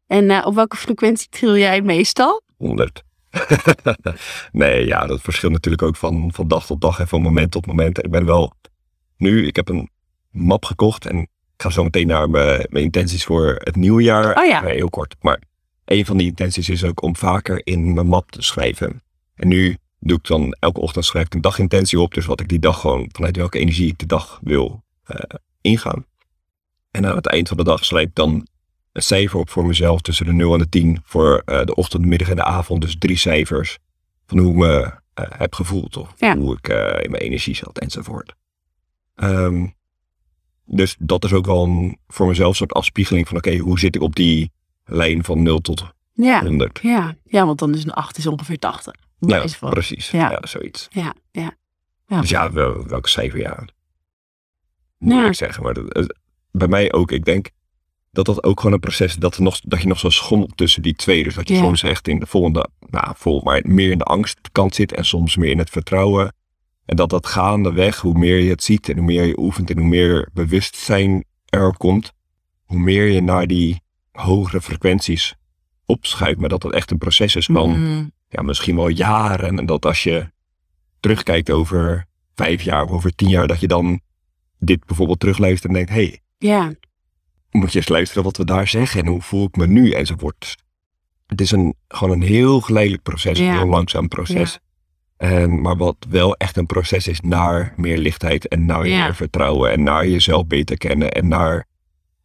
[0.07, 2.41] En eh, op welke frequentie tril jij meestal?
[2.57, 3.03] 100.
[4.51, 7.65] nee, ja, dat verschilt natuurlijk ook van, van dag tot dag en van moment tot
[7.65, 8.03] moment.
[8.03, 8.53] Ik ben wel
[9.17, 9.89] nu, ik heb een
[10.31, 14.37] map gekocht en ik ga zo meteen naar mijn, mijn intenties voor het nieuwe jaar.
[14.37, 14.61] Oh ja.
[14.61, 15.15] Nee, heel kort.
[15.21, 15.41] Maar
[15.85, 19.03] een van die intenties is ook om vaker in mijn map te schrijven.
[19.35, 19.77] En nu
[20.07, 22.13] doe ik dan elke ochtend schrijf ik een dagintentie op.
[22.13, 25.19] Dus wat ik die dag gewoon, vanuit welke energie ik de dag wil eh,
[25.61, 26.05] ingaan.
[26.91, 28.47] En aan het eind van de dag schrijf ik dan
[28.91, 32.01] een cijfer op voor mezelf tussen de 0 en de 10 voor eh, de ochtend,
[32.03, 32.81] de middag en de avond.
[32.81, 33.77] Dus drie cijfers
[34.25, 34.81] van hoe ik me
[35.13, 36.37] eh, heb gevoeld of Ja.
[36.37, 36.67] hoe ik
[37.03, 38.35] in mijn energie zat enzovoort.
[39.15, 39.67] Ehm,
[40.65, 43.95] dus dat is ook wel een, voor mezelf een soort afspiegeling van oké, hoe zit
[43.95, 44.51] ik op die
[44.85, 46.41] lijn van 0 tot Ja.
[46.43, 46.79] 100.
[46.81, 47.15] Ja.
[47.25, 48.93] ja, want dan is een 8 is ongeveer 80.
[49.29, 50.11] Ja, precies.
[50.11, 50.31] Ja.
[50.31, 50.39] Ja.
[50.43, 50.87] zoiets.
[50.91, 51.57] Ja, ja.
[52.07, 53.65] Dus ja, wel, welke cijfer ja.
[54.97, 55.33] Moeilijk Ja.
[55.45, 56.15] zeggen, maar dat,
[56.51, 57.11] bij mij ook.
[57.11, 57.49] Ik denk
[58.11, 60.57] dat dat ook gewoon een proces is dat, er nog, dat je nog zo schommelt
[60.57, 61.23] tussen die twee.
[61.23, 61.59] Dus dat je Ja.
[61.59, 65.35] soms echt in de volgende, nou, vol, maar meer in de angstkant zit en soms
[65.35, 66.33] meer in het vertrouwen.
[66.85, 69.77] En dat dat gaandeweg, hoe meer je het ziet en hoe meer je oefent en
[69.77, 72.11] hoe meer bewustzijn er komt,
[72.65, 75.35] hoe meer je naar die hogere frequenties
[75.85, 76.39] opschuift.
[76.39, 78.11] Maar dat dat echt een proces is van Mm.
[78.33, 79.57] Ja, misschien wel jaren.
[79.57, 80.31] En dat als je
[80.99, 82.05] terugkijkt over
[82.35, 83.99] vijf jaar of over tien jaar, dat je dan
[84.59, 86.73] dit bijvoorbeeld terugluistert en denkt, hé, hey, Ja,
[87.51, 90.55] moet je eens luisteren wat we daar zeggen en hoe voel ik me nu enzovoort.
[91.27, 93.45] Het is een, gewoon een heel geleidelijk proces, Ja.
[93.51, 94.59] een heel langzaam proces.
[95.17, 99.71] En, maar wat wel echt een proces is naar meer lichtheid en naar meer vertrouwen
[99.71, 101.67] en naar jezelf beter kennen en naar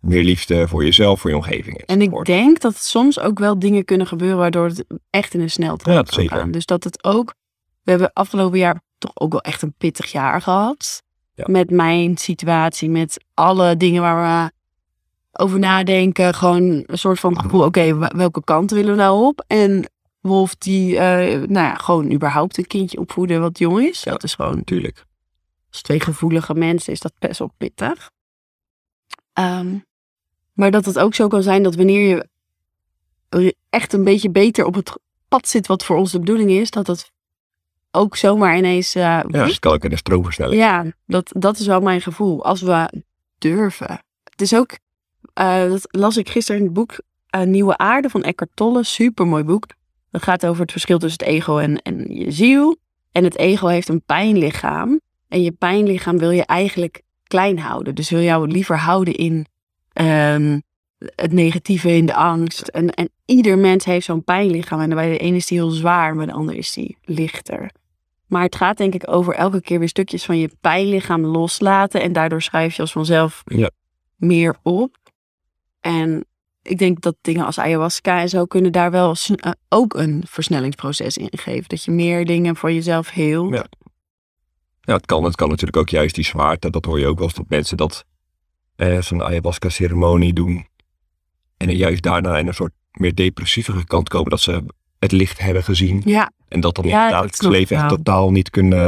[0.00, 1.78] meer liefde voor jezelf, voor je omgeving.
[1.82, 5.50] en ik denk dat soms ook wel dingen kunnen gebeuren waardoor het echt in een
[5.50, 6.36] sneltrein Ja, kan zeker.
[6.36, 6.50] gaan.
[6.50, 7.34] Dus dat het ook,
[7.82, 11.02] we hebben afgelopen jaar toch ook wel echt een pittig jaar gehad.
[11.34, 11.44] Ja.
[11.48, 14.52] Met mijn situatie, met alle dingen waar we
[15.32, 16.34] over nadenken.
[16.34, 19.44] Gewoon een soort van gevoel, oké, welke kant willen we nou op?
[19.46, 19.90] En
[20.20, 24.02] Wolf die, eh, nou ja, gewoon überhaupt een kindje opvoeden wat jong is.
[24.02, 24.10] Ja.
[24.10, 25.04] Dat is gewoon Natuurlijk.
[25.70, 28.10] als twee gevoelige mensen is dat best wel pittig.
[29.32, 29.74] Ehm,
[30.58, 34.74] maar dat het ook zo kan zijn dat wanneer je echt een beetje beter op
[34.74, 34.98] het
[35.28, 37.10] pad zit wat voor ons de bedoeling is, dat het
[37.90, 38.94] ook zomaar ineens.
[38.94, 40.60] eh, Ja, het kan ook in de stroomversnelling.
[40.60, 42.44] ja, dat, dat is wel mijn gevoel.
[42.44, 43.02] Als we
[43.38, 44.02] durven.
[44.24, 44.78] Het is ook,
[45.34, 48.84] eh, dat las ik gisteren in het boek eh, Nieuwe Aarde van Eckhart Tolle.
[48.84, 49.66] Super mooi boek.
[50.10, 52.76] Dat gaat over het verschil tussen het ego en, en je ziel.
[53.12, 55.00] En het ego heeft een pijnlichaam.
[55.28, 57.94] En je pijnlichaam wil je eigenlijk klein houden.
[57.94, 59.46] Dus wil jou liever houden in
[59.98, 60.58] ehm,
[61.14, 62.68] het negatieve, in de angst.
[62.68, 64.80] En, en ieder mens heeft zo'n pijnlichaam.
[64.80, 67.70] En bij de ene is die heel zwaar, bij de ander is die lichter.
[68.26, 72.00] Maar het gaat denk ik over elke keer weer stukjes van je pijnlichaam loslaten.
[72.02, 73.70] En daardoor schrijf je als vanzelf Ja.
[74.16, 74.96] meer op.
[75.80, 76.24] En
[76.62, 81.16] ik denk dat dingen als ayahuasca en zo kunnen daar wel eh, ook een versnellingsproces
[81.16, 81.68] in geven.
[81.68, 83.52] Dat je meer dingen voor jezelf heel.
[83.52, 83.66] Ja.
[84.80, 86.70] Ja, het kan, het kan natuurlijk ook juist die zwaarte.
[86.70, 88.04] Dat hoor je ook wel eens dat mensen dat
[88.78, 90.66] eh, zo'n ayahuasca-ceremonie doen.
[91.56, 94.30] En juist daarna in een soort meer depressievere kant komen.
[94.30, 94.64] Dat ze
[94.98, 96.02] het licht hebben gezien.
[96.04, 98.78] Ja, En dat dan in Ja, het leven echt totaal niet kunnen...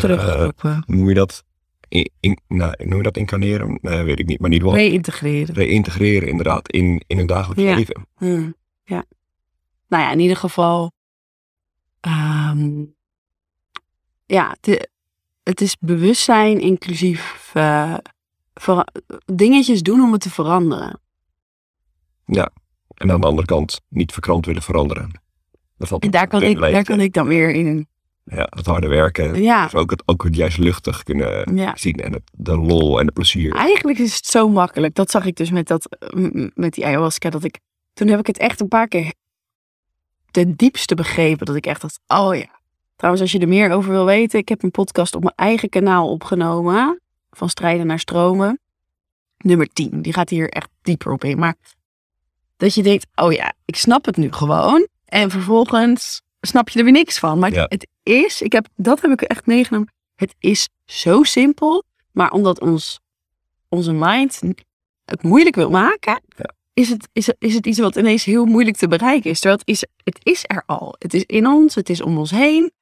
[0.00, 1.44] hoe noem je dat?
[1.88, 3.78] In, in, nou, noem je dat incarneren?
[3.82, 4.40] Weet ik niet.
[4.40, 5.54] Maar ieder geval Reïntegreren.
[5.54, 7.74] reïntegreren inderdaad in, in hun dagelijks Ja.
[7.74, 8.06] leven.
[8.16, 8.54] Hmm,
[8.84, 9.04] ja.
[9.88, 10.92] Nou ja, in ieder geval.
[12.00, 12.84] ehm,
[14.26, 14.88] ja, het,
[15.42, 17.52] het is bewustzijn inclusief
[19.24, 21.00] dingetjes doen om het te veranderen.
[22.98, 25.20] En aan de andere kant niet verkrant willen veranderen.
[25.76, 27.88] Dat valt En daar kan, ik, daar kan ik dan weer in.
[28.24, 29.42] Ja, het harde werken.
[29.42, 31.76] Ja, Dus ook het, ook het juist luchtig kunnen ja.
[31.76, 31.94] zien.
[31.94, 33.54] En het, de lol en de plezier.
[33.54, 34.94] Eigenlijk is het zo makkelijk.
[34.94, 35.88] Dat zag ik dus met, dat,
[36.54, 37.30] met die ayahuasca.
[37.30, 37.58] Dat ik,
[37.92, 39.12] toen heb ik het echt een paar keer
[40.30, 41.46] ten diepste begrepen.
[41.46, 42.60] Dat ik echt dacht, oh ja.
[42.96, 44.38] Trouwens, als je er meer over wil weten.
[44.38, 47.00] Ik heb een podcast op mijn eigen kanaal opgenomen.
[47.38, 48.60] Van strijden naar stromen.
[49.38, 50.02] Nummer 10.
[50.02, 51.38] Die gaat hier echt dieper op in.
[51.38, 51.56] Maar
[52.56, 54.86] dat je denkt, oh ja, ik snap het nu gewoon.
[55.04, 57.38] En vervolgens snap je er weer niks van.
[57.38, 57.66] Maar Ja.
[57.68, 59.92] het is, ik heb, dat heb ik echt meegenomen.
[60.14, 61.84] Het is zo simpel.
[62.12, 63.00] Maar omdat ons,
[63.68, 64.40] onze mind
[65.04, 66.52] het moeilijk wil maken, Ja.
[66.72, 69.40] is, het, is, is het iets wat ineens heel moeilijk te bereiken is.
[69.40, 70.94] Terwijl het is, het is er al.
[70.98, 72.72] Het is in ons, het is om ons heen.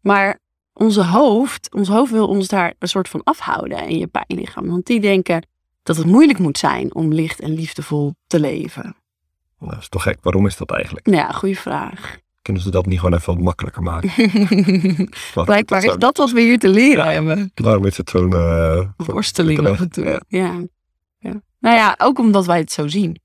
[0.00, 0.38] Maar
[0.78, 4.66] onze hoofd, ons hoofd wil ons daar een soort van afhouden in je pijnlichaam.
[4.68, 5.46] Want die denken
[5.82, 8.96] dat het moeilijk moet zijn om licht en liefdevol te leven.
[9.58, 10.18] Nou, dat is toch gek.
[10.22, 11.06] Waarom is dat eigenlijk?
[11.06, 12.16] Nou ja, goede vraag.
[12.42, 14.10] Kunnen ze dat niet gewoon even wat makkelijker maken?
[15.44, 17.10] Blijkbaar dat is dat wat we hier te leren Ja.
[17.10, 17.50] hebben.
[17.54, 18.32] Waarom is het zo'n...
[18.32, 20.04] eh, Worsteling af en toe.
[20.04, 20.20] Ja.
[20.28, 20.62] Ja.
[21.18, 21.42] ja.
[21.60, 23.20] Nou ja, ook omdat wij het zo zien.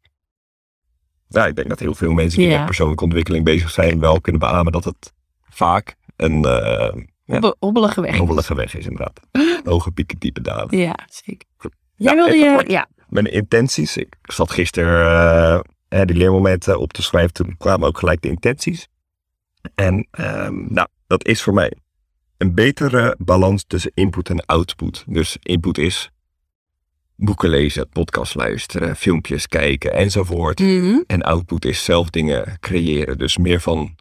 [1.28, 4.00] Ja, ik denk dat heel veel mensen die met persoonlijke ontwikkeling bezig zijn...
[4.00, 5.14] wel kunnen beamen dat het
[5.50, 7.34] vaak een eh Ja.
[7.34, 8.18] Hobbe- Hobbelige weg.
[8.18, 9.20] hobbelige weg is inderdaad.
[9.64, 10.78] Hoge pieken, diepe dalen.
[10.78, 11.48] Ja, zeker.
[11.96, 12.64] Jij wilde je...
[12.68, 12.88] Ja.
[13.10, 13.98] Mijn intenties.
[13.98, 17.34] Ik zat gisteren eh, die leermomenten op te schrijven.
[17.34, 18.88] Toen kwamen ook gelijk de intenties.
[19.76, 21.74] En ehm, nou, dat is voor mij
[22.38, 25.04] een betere balans tussen input en output.
[25.08, 26.10] Dus input is
[27.16, 30.60] boeken lezen, podcast luisteren, filmpjes kijken enzovoort.
[30.60, 31.02] Mhm.
[31.08, 33.18] En output is zelf dingen creëren.
[33.18, 33.96] Dus meer van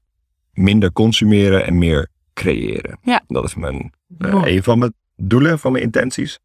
[0.52, 2.98] minder consumeren en meer creëren.
[3.02, 3.22] Ja.
[3.26, 6.38] Dat is mijn, eh, een van mijn doelen, van mijn intenties.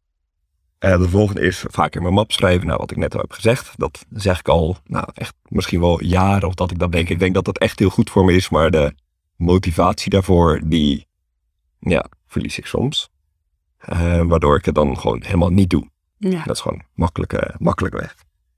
[0.78, 2.66] Eh, de volgende is vaak in mijn map schrijven.
[2.66, 6.02] Nou, wat ik net al heb gezegd, dat zeg ik al, nou, echt misschien wel
[6.02, 7.08] jaren of dat ik dat denk.
[7.08, 8.94] Ik denk dat dat echt heel goed voor me is, maar de
[9.36, 11.06] motivatie daarvoor, die,
[11.78, 13.08] ja, verlies ik soms.
[13.78, 15.90] Eh, waardoor ik het dan gewoon helemaal niet doe.
[16.16, 16.42] Ja.
[16.44, 18.14] Dat is gewoon makkelijk, makkelijk weg.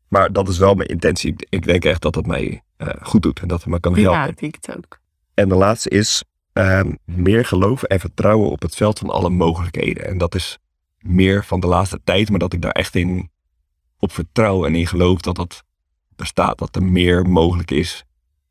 [0.08, 1.34] Maar dat is wel mijn intentie.
[1.48, 2.62] Ik denk echt dat het mij
[3.02, 4.12] goed doet en dat het me kan helpen.
[4.12, 5.00] Ja, ik denk het ook.
[5.34, 10.06] En de laatste is ehm, meer geloven en vertrouwen op het veld van alle mogelijkheden.
[10.06, 10.58] En dat is
[10.98, 13.30] meer van de laatste tijd, maar dat ik daar echt in
[13.98, 15.64] op vertrouw en in geloof dat dat
[16.16, 16.58] bestaat.
[16.58, 18.04] Dat er meer mogelijk is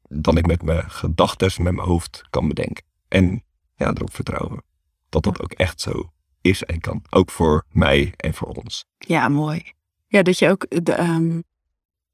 [0.08, 2.84] dan ik met mijn gedachten, met mijn hoofd kan bedenken.
[3.08, 3.44] En
[3.76, 4.64] ja, erop vertrouwen
[5.10, 7.04] dat dat ook echt zo is en kan.
[7.10, 8.86] Ook voor mij en voor ons.
[8.98, 9.72] Ja, mooi.
[10.08, 11.42] Ja, dat je ook ehm,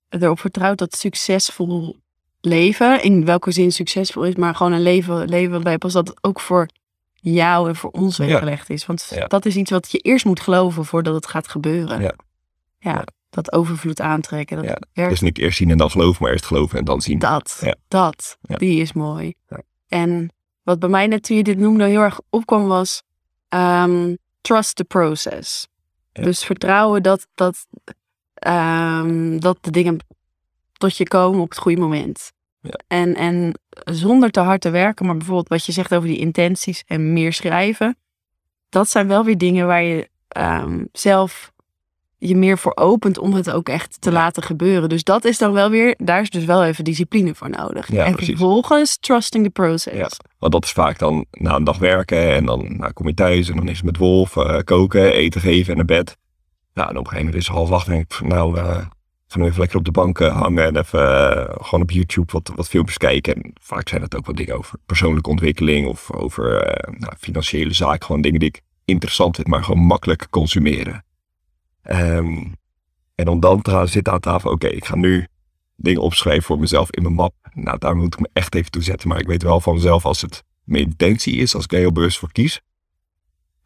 [0.10, 2.00] erop vertrouwt dat succesvol
[2.46, 6.40] leven, in welke zin succesvol is, maar gewoon een leven, leven waarbij pas dat ook
[6.40, 6.70] voor
[7.14, 8.86] jou en voor ons weggelegd is.
[8.86, 9.26] Want Ja.
[9.26, 12.02] dat is iets wat je eerst moet geloven voordat het gaat gebeuren.
[12.02, 12.14] Ja.
[12.80, 13.04] Ja, Ja.
[13.30, 14.58] dat overvloed aantrekken.
[14.58, 15.12] Dat Ja, werkt.
[15.12, 17.20] Dus niet eerst zien en dan geloven, maar eerst geloven en dan zien.
[17.20, 19.34] Dat, dat, die is mooi.
[19.88, 20.34] En
[20.64, 23.02] wat bij mij net toen je dit noemde heel erg opkwam was
[23.50, 25.68] ehm, trust the process.
[26.12, 27.66] Dus vertrouwen dat, dat,
[28.34, 29.98] ehm, dat de dingen
[30.74, 32.32] tot je komen op het goede moment.
[32.66, 32.80] Ja.
[32.88, 36.84] En, en zonder te hard te werken, maar bijvoorbeeld wat je zegt over die intenties
[36.88, 37.98] en meer schrijven.
[38.70, 41.54] Dat zijn wel weer dingen waar je ehm, zelf
[42.18, 44.16] je meer voor opent om het ook echt te Ja.
[44.16, 44.90] laten gebeuren.
[44.90, 47.92] Dus dat is dan wel weer, daar is dus wel even discipline voor nodig.
[47.92, 48.30] Ja, en precies.
[48.30, 49.96] vervolgens trusting the process.
[49.98, 50.10] Ja.
[50.40, 53.50] Want dat is vaak dan na een dag werken en dan nou, kom je thuis
[53.50, 56.18] en dan is het met Wolf eh, koken, eten geven en naar bed.
[56.74, 58.86] Nou, en op een gegeven moment is het half acht en denk ik, nou, eh
[59.28, 62.32] gaan we even lekker op de bank eh, hangen en even eh, gewoon op YouTube
[62.32, 63.36] wat, wat filmpjes kijken.
[63.36, 67.74] En vaak zijn het ook wat dingen over persoonlijke ontwikkeling of over eh, nou, financiële
[67.74, 68.06] zaken.
[68.06, 71.06] Gewoon dingen die ik interessant vind, maar gewoon makkelijk consumeren.
[71.82, 72.44] Ehm,
[73.16, 75.28] en om dan te gaan zitten aan tafel, oké, ik ga nu
[75.76, 77.34] dingen opschrijven voor mezelf in mijn map.
[77.54, 79.08] Nou, daar moet ik me echt even toe zetten.
[79.08, 82.18] Maar ik weet wel van mezelf, als het mijn intentie is, als ik heel bewust
[82.18, 82.62] voor kies,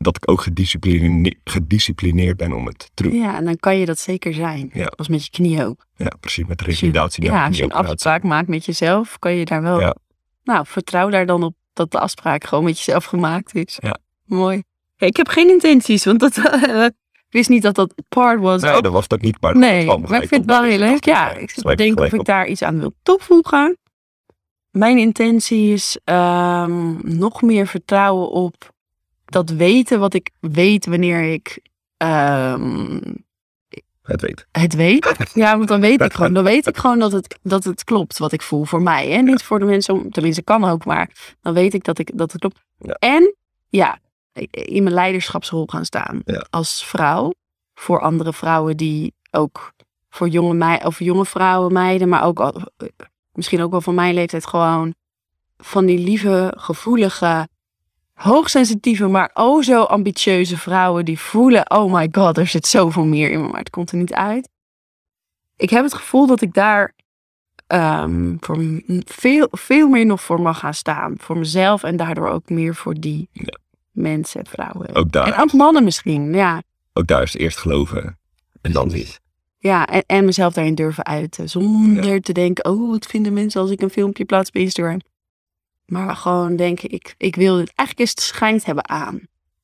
[0.01, 3.13] dat ik ook gediscipline- gedisciplineerd ben om het te doen.
[3.15, 4.69] Ja, en dan kan je dat zeker zijn.
[4.73, 4.85] Ja.
[4.85, 5.85] Als met je knieën ook.
[5.95, 7.23] Ja, precies, met de je- revalidatie.
[7.23, 9.79] ja, als je een afspraak maakt met jezelf, kan je daar wel...
[9.79, 9.95] Ja.
[10.43, 13.77] Nou, vertrouw daar dan op dat de afspraak gewoon met jezelf gemaakt is.
[13.81, 13.97] Ja.
[14.25, 14.63] Mooi.
[14.95, 16.93] Hey, ik heb geen intenties, want dat, ik
[17.29, 18.61] wist niet dat dat part was.
[18.61, 20.77] Nee, Ook- dat was ook niet, maar dat nee, maar ik vind het wel heel
[20.77, 21.05] leuk.
[21.05, 22.25] Ja, ik zit denken of ik op.
[22.25, 23.77] daar iets aan wil toevoegen.
[24.69, 28.71] Mijn intentie is ehm, nog meer vertrouwen op
[29.29, 31.59] dat weten wat ik weet wanneer ik
[31.97, 32.99] ehm,
[34.01, 34.47] Het weet.
[34.51, 35.31] het weet.
[35.33, 38.17] Ja, want dan weet ik gewoon, dan weet ik gewoon dat het, dat het klopt
[38.17, 39.11] wat ik voel voor mij.
[39.11, 42.11] En niet voor de mensen, om, tenminste kan ook, maar dan weet ik dat, ik,
[42.17, 42.59] dat het klopt.
[42.77, 42.93] Ja.
[42.93, 43.35] En
[43.69, 43.99] ja,
[44.51, 46.45] in mijn leiderschapsrol gaan staan Ja.
[46.49, 47.33] als vrouw.
[47.73, 49.73] Voor andere vrouwen die ook
[50.09, 52.61] voor jonge, mei, of jonge vrouwen, meiden, maar ook
[53.33, 54.93] misschien ook wel van mijn leeftijd gewoon
[55.57, 57.47] van die lieve, gevoelige,
[58.21, 63.31] hoogsensitieve, maar oh zo ambitieuze vrouwen die voelen, oh my god, er zit zoveel meer
[63.31, 64.49] in me, maar het komt er niet uit.
[65.55, 66.93] Ik heb het gevoel dat ik daar
[67.67, 71.13] ehm, voor veel, veel meer nog voor mag gaan staan.
[71.17, 73.57] Voor mezelf en daardoor ook meer voor die Ja.
[73.91, 74.95] mensen, vrouwen.
[74.95, 76.61] Ook daar, En ook mannen misschien, ja.
[76.93, 78.17] ook daar is eerst geloven
[78.61, 79.07] en dan zien.
[79.57, 81.49] Ja, en, en mezelf daarin durven uiten.
[81.49, 84.99] Zonder te denken, oh, wat vinden mensen als ik een filmpje plaats op Instagram.
[85.89, 87.71] Maar gewoon denken, ik, ik wil dit.
[87.75, 89.19] Eigenlijk is het scheid hebben aan.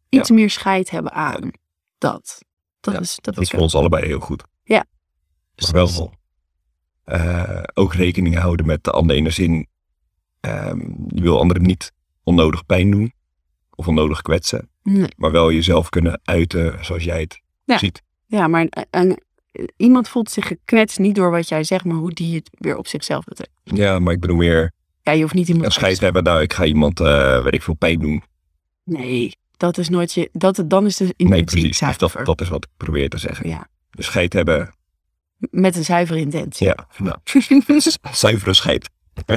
[0.09, 1.51] Iets meer scheid hebben aan.
[1.97, 2.43] Dat.
[2.79, 4.43] Dat is, dat Dat is voor ons allebei heel goed.
[4.63, 4.85] Ja.
[5.55, 6.13] Maar wel
[7.03, 9.67] eh, ook rekening houden met de ander in de zin,
[10.39, 11.91] ehm, je wil anderen niet
[12.23, 13.13] onnodig pijn doen
[13.75, 15.07] of onnodig kwetsen, Nee.
[15.17, 17.77] maar wel jezelf kunnen uiten zoals jij het Ja.
[17.77, 18.01] ziet.
[18.25, 19.19] Ja, maar een- een-
[19.77, 22.87] iemand voelt zich geknetst niet door wat jij zegt, maar hoe die het weer op
[22.87, 23.51] zichzelf betrekt.
[23.63, 24.71] Ja, maar ik bedoel meer
[25.05, 25.65] Ja, je hoeft niet iemand...
[25.65, 28.23] een scheid hebben, nou ik ga iemand, eh weet ik veel, pijn doen.
[28.83, 30.29] Nee, dat is nooit je...
[30.31, 31.67] Dat, dan is de Nee, intentie precies.
[31.67, 32.17] Dus zuiver.
[32.17, 33.49] dat, dat is wat ik probeer te zeggen.
[33.49, 34.73] Ja, Dus scheid hebben,
[35.37, 36.67] met een zuivere intentie.
[36.67, 37.17] ja, nou,
[38.11, 38.89] zuivere scheid.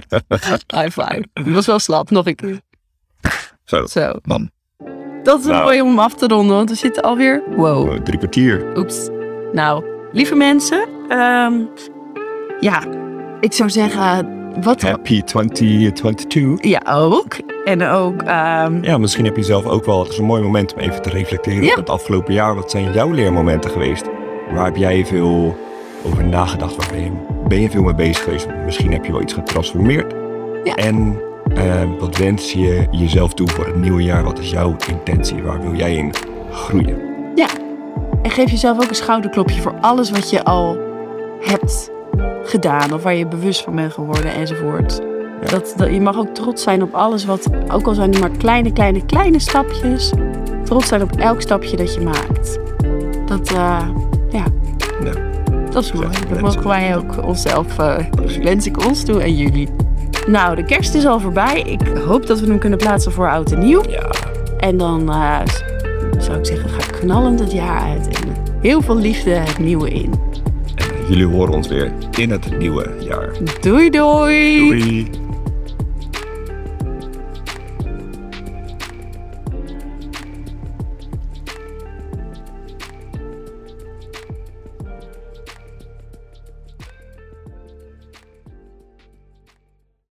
[0.75, 1.25] High five.
[1.33, 2.61] Dat was wel slap, nog een keer.
[3.65, 4.13] Zo, Zo.
[4.23, 4.51] man.
[5.23, 5.63] Dat is Nou.
[5.63, 7.43] mooi om af te ronden, want we zitten alweer...
[7.57, 7.89] Wow.
[7.91, 8.79] Oh, drie kwartier.
[8.79, 9.09] Oeps.
[9.53, 10.89] Nou, lieve mensen.
[11.09, 11.55] ehm,
[12.61, 12.85] ja,
[13.41, 14.37] ik zou zeggen...
[14.63, 14.83] Wat...
[14.83, 16.71] Happy 2022.
[16.71, 17.37] Ja, ook.
[17.65, 18.23] En ook...
[18.23, 20.03] ehm, Ja, misschien heb je zelf ook wel.
[20.03, 21.71] Het is een mooi moment om even te reflecteren Ja.
[21.71, 22.55] op het afgelopen jaar.
[22.55, 24.05] Wat zijn jouw leermomenten geweest?
[24.53, 25.57] Waar heb jij veel
[26.05, 26.77] over nagedacht?
[26.77, 27.11] Waar ben je,
[27.49, 28.49] ben je veel mee bezig geweest?
[28.65, 30.15] Misschien heb je wel iets getransformeerd.
[30.65, 30.75] Ja.
[30.75, 31.21] En
[31.55, 34.25] eh, wat wens je jezelf toe voor het nieuwe jaar?
[34.25, 35.43] Wat is jouw intentie?
[35.43, 36.13] Waar wil jij in
[36.53, 37.07] groeien?
[38.23, 40.79] En geef jezelf ook een schouderklopje voor alles wat je al
[41.41, 41.91] hebt
[42.45, 42.93] gedaan.
[42.93, 45.01] Of waar je bewust van bent geworden enzovoort.
[45.51, 48.31] Dat, dat, je mag ook trots zijn op alles wat, ook al zijn het maar
[48.31, 50.13] kleine, kleine, kleine stapjes.
[50.65, 52.59] Trots zijn op elk stapje dat je maakt.
[53.27, 53.89] Dat, uh,
[54.31, 54.45] ja.
[55.05, 55.13] Ja.
[55.71, 56.09] Dat is mooi.
[56.29, 57.97] Dat mogen wij ook onszelf, uh,
[58.43, 59.69] wens ik ons toe en jullie.
[60.27, 61.61] Nou, de kerst is al voorbij.
[61.61, 63.83] Ik hoop dat we hem kunnen plaatsen voor oud en nieuw.
[63.89, 64.11] Ja.
[64.59, 65.41] En dan uh,
[66.19, 68.07] zou ik zeggen, ga knallend het jaar uit.
[68.07, 70.13] En heel veel liefde het nieuwe in.
[71.09, 73.37] Jullie horen ons weer in het nieuwe jaar.
[73.61, 74.69] Doei doei!
[74.69, 75.28] Doei!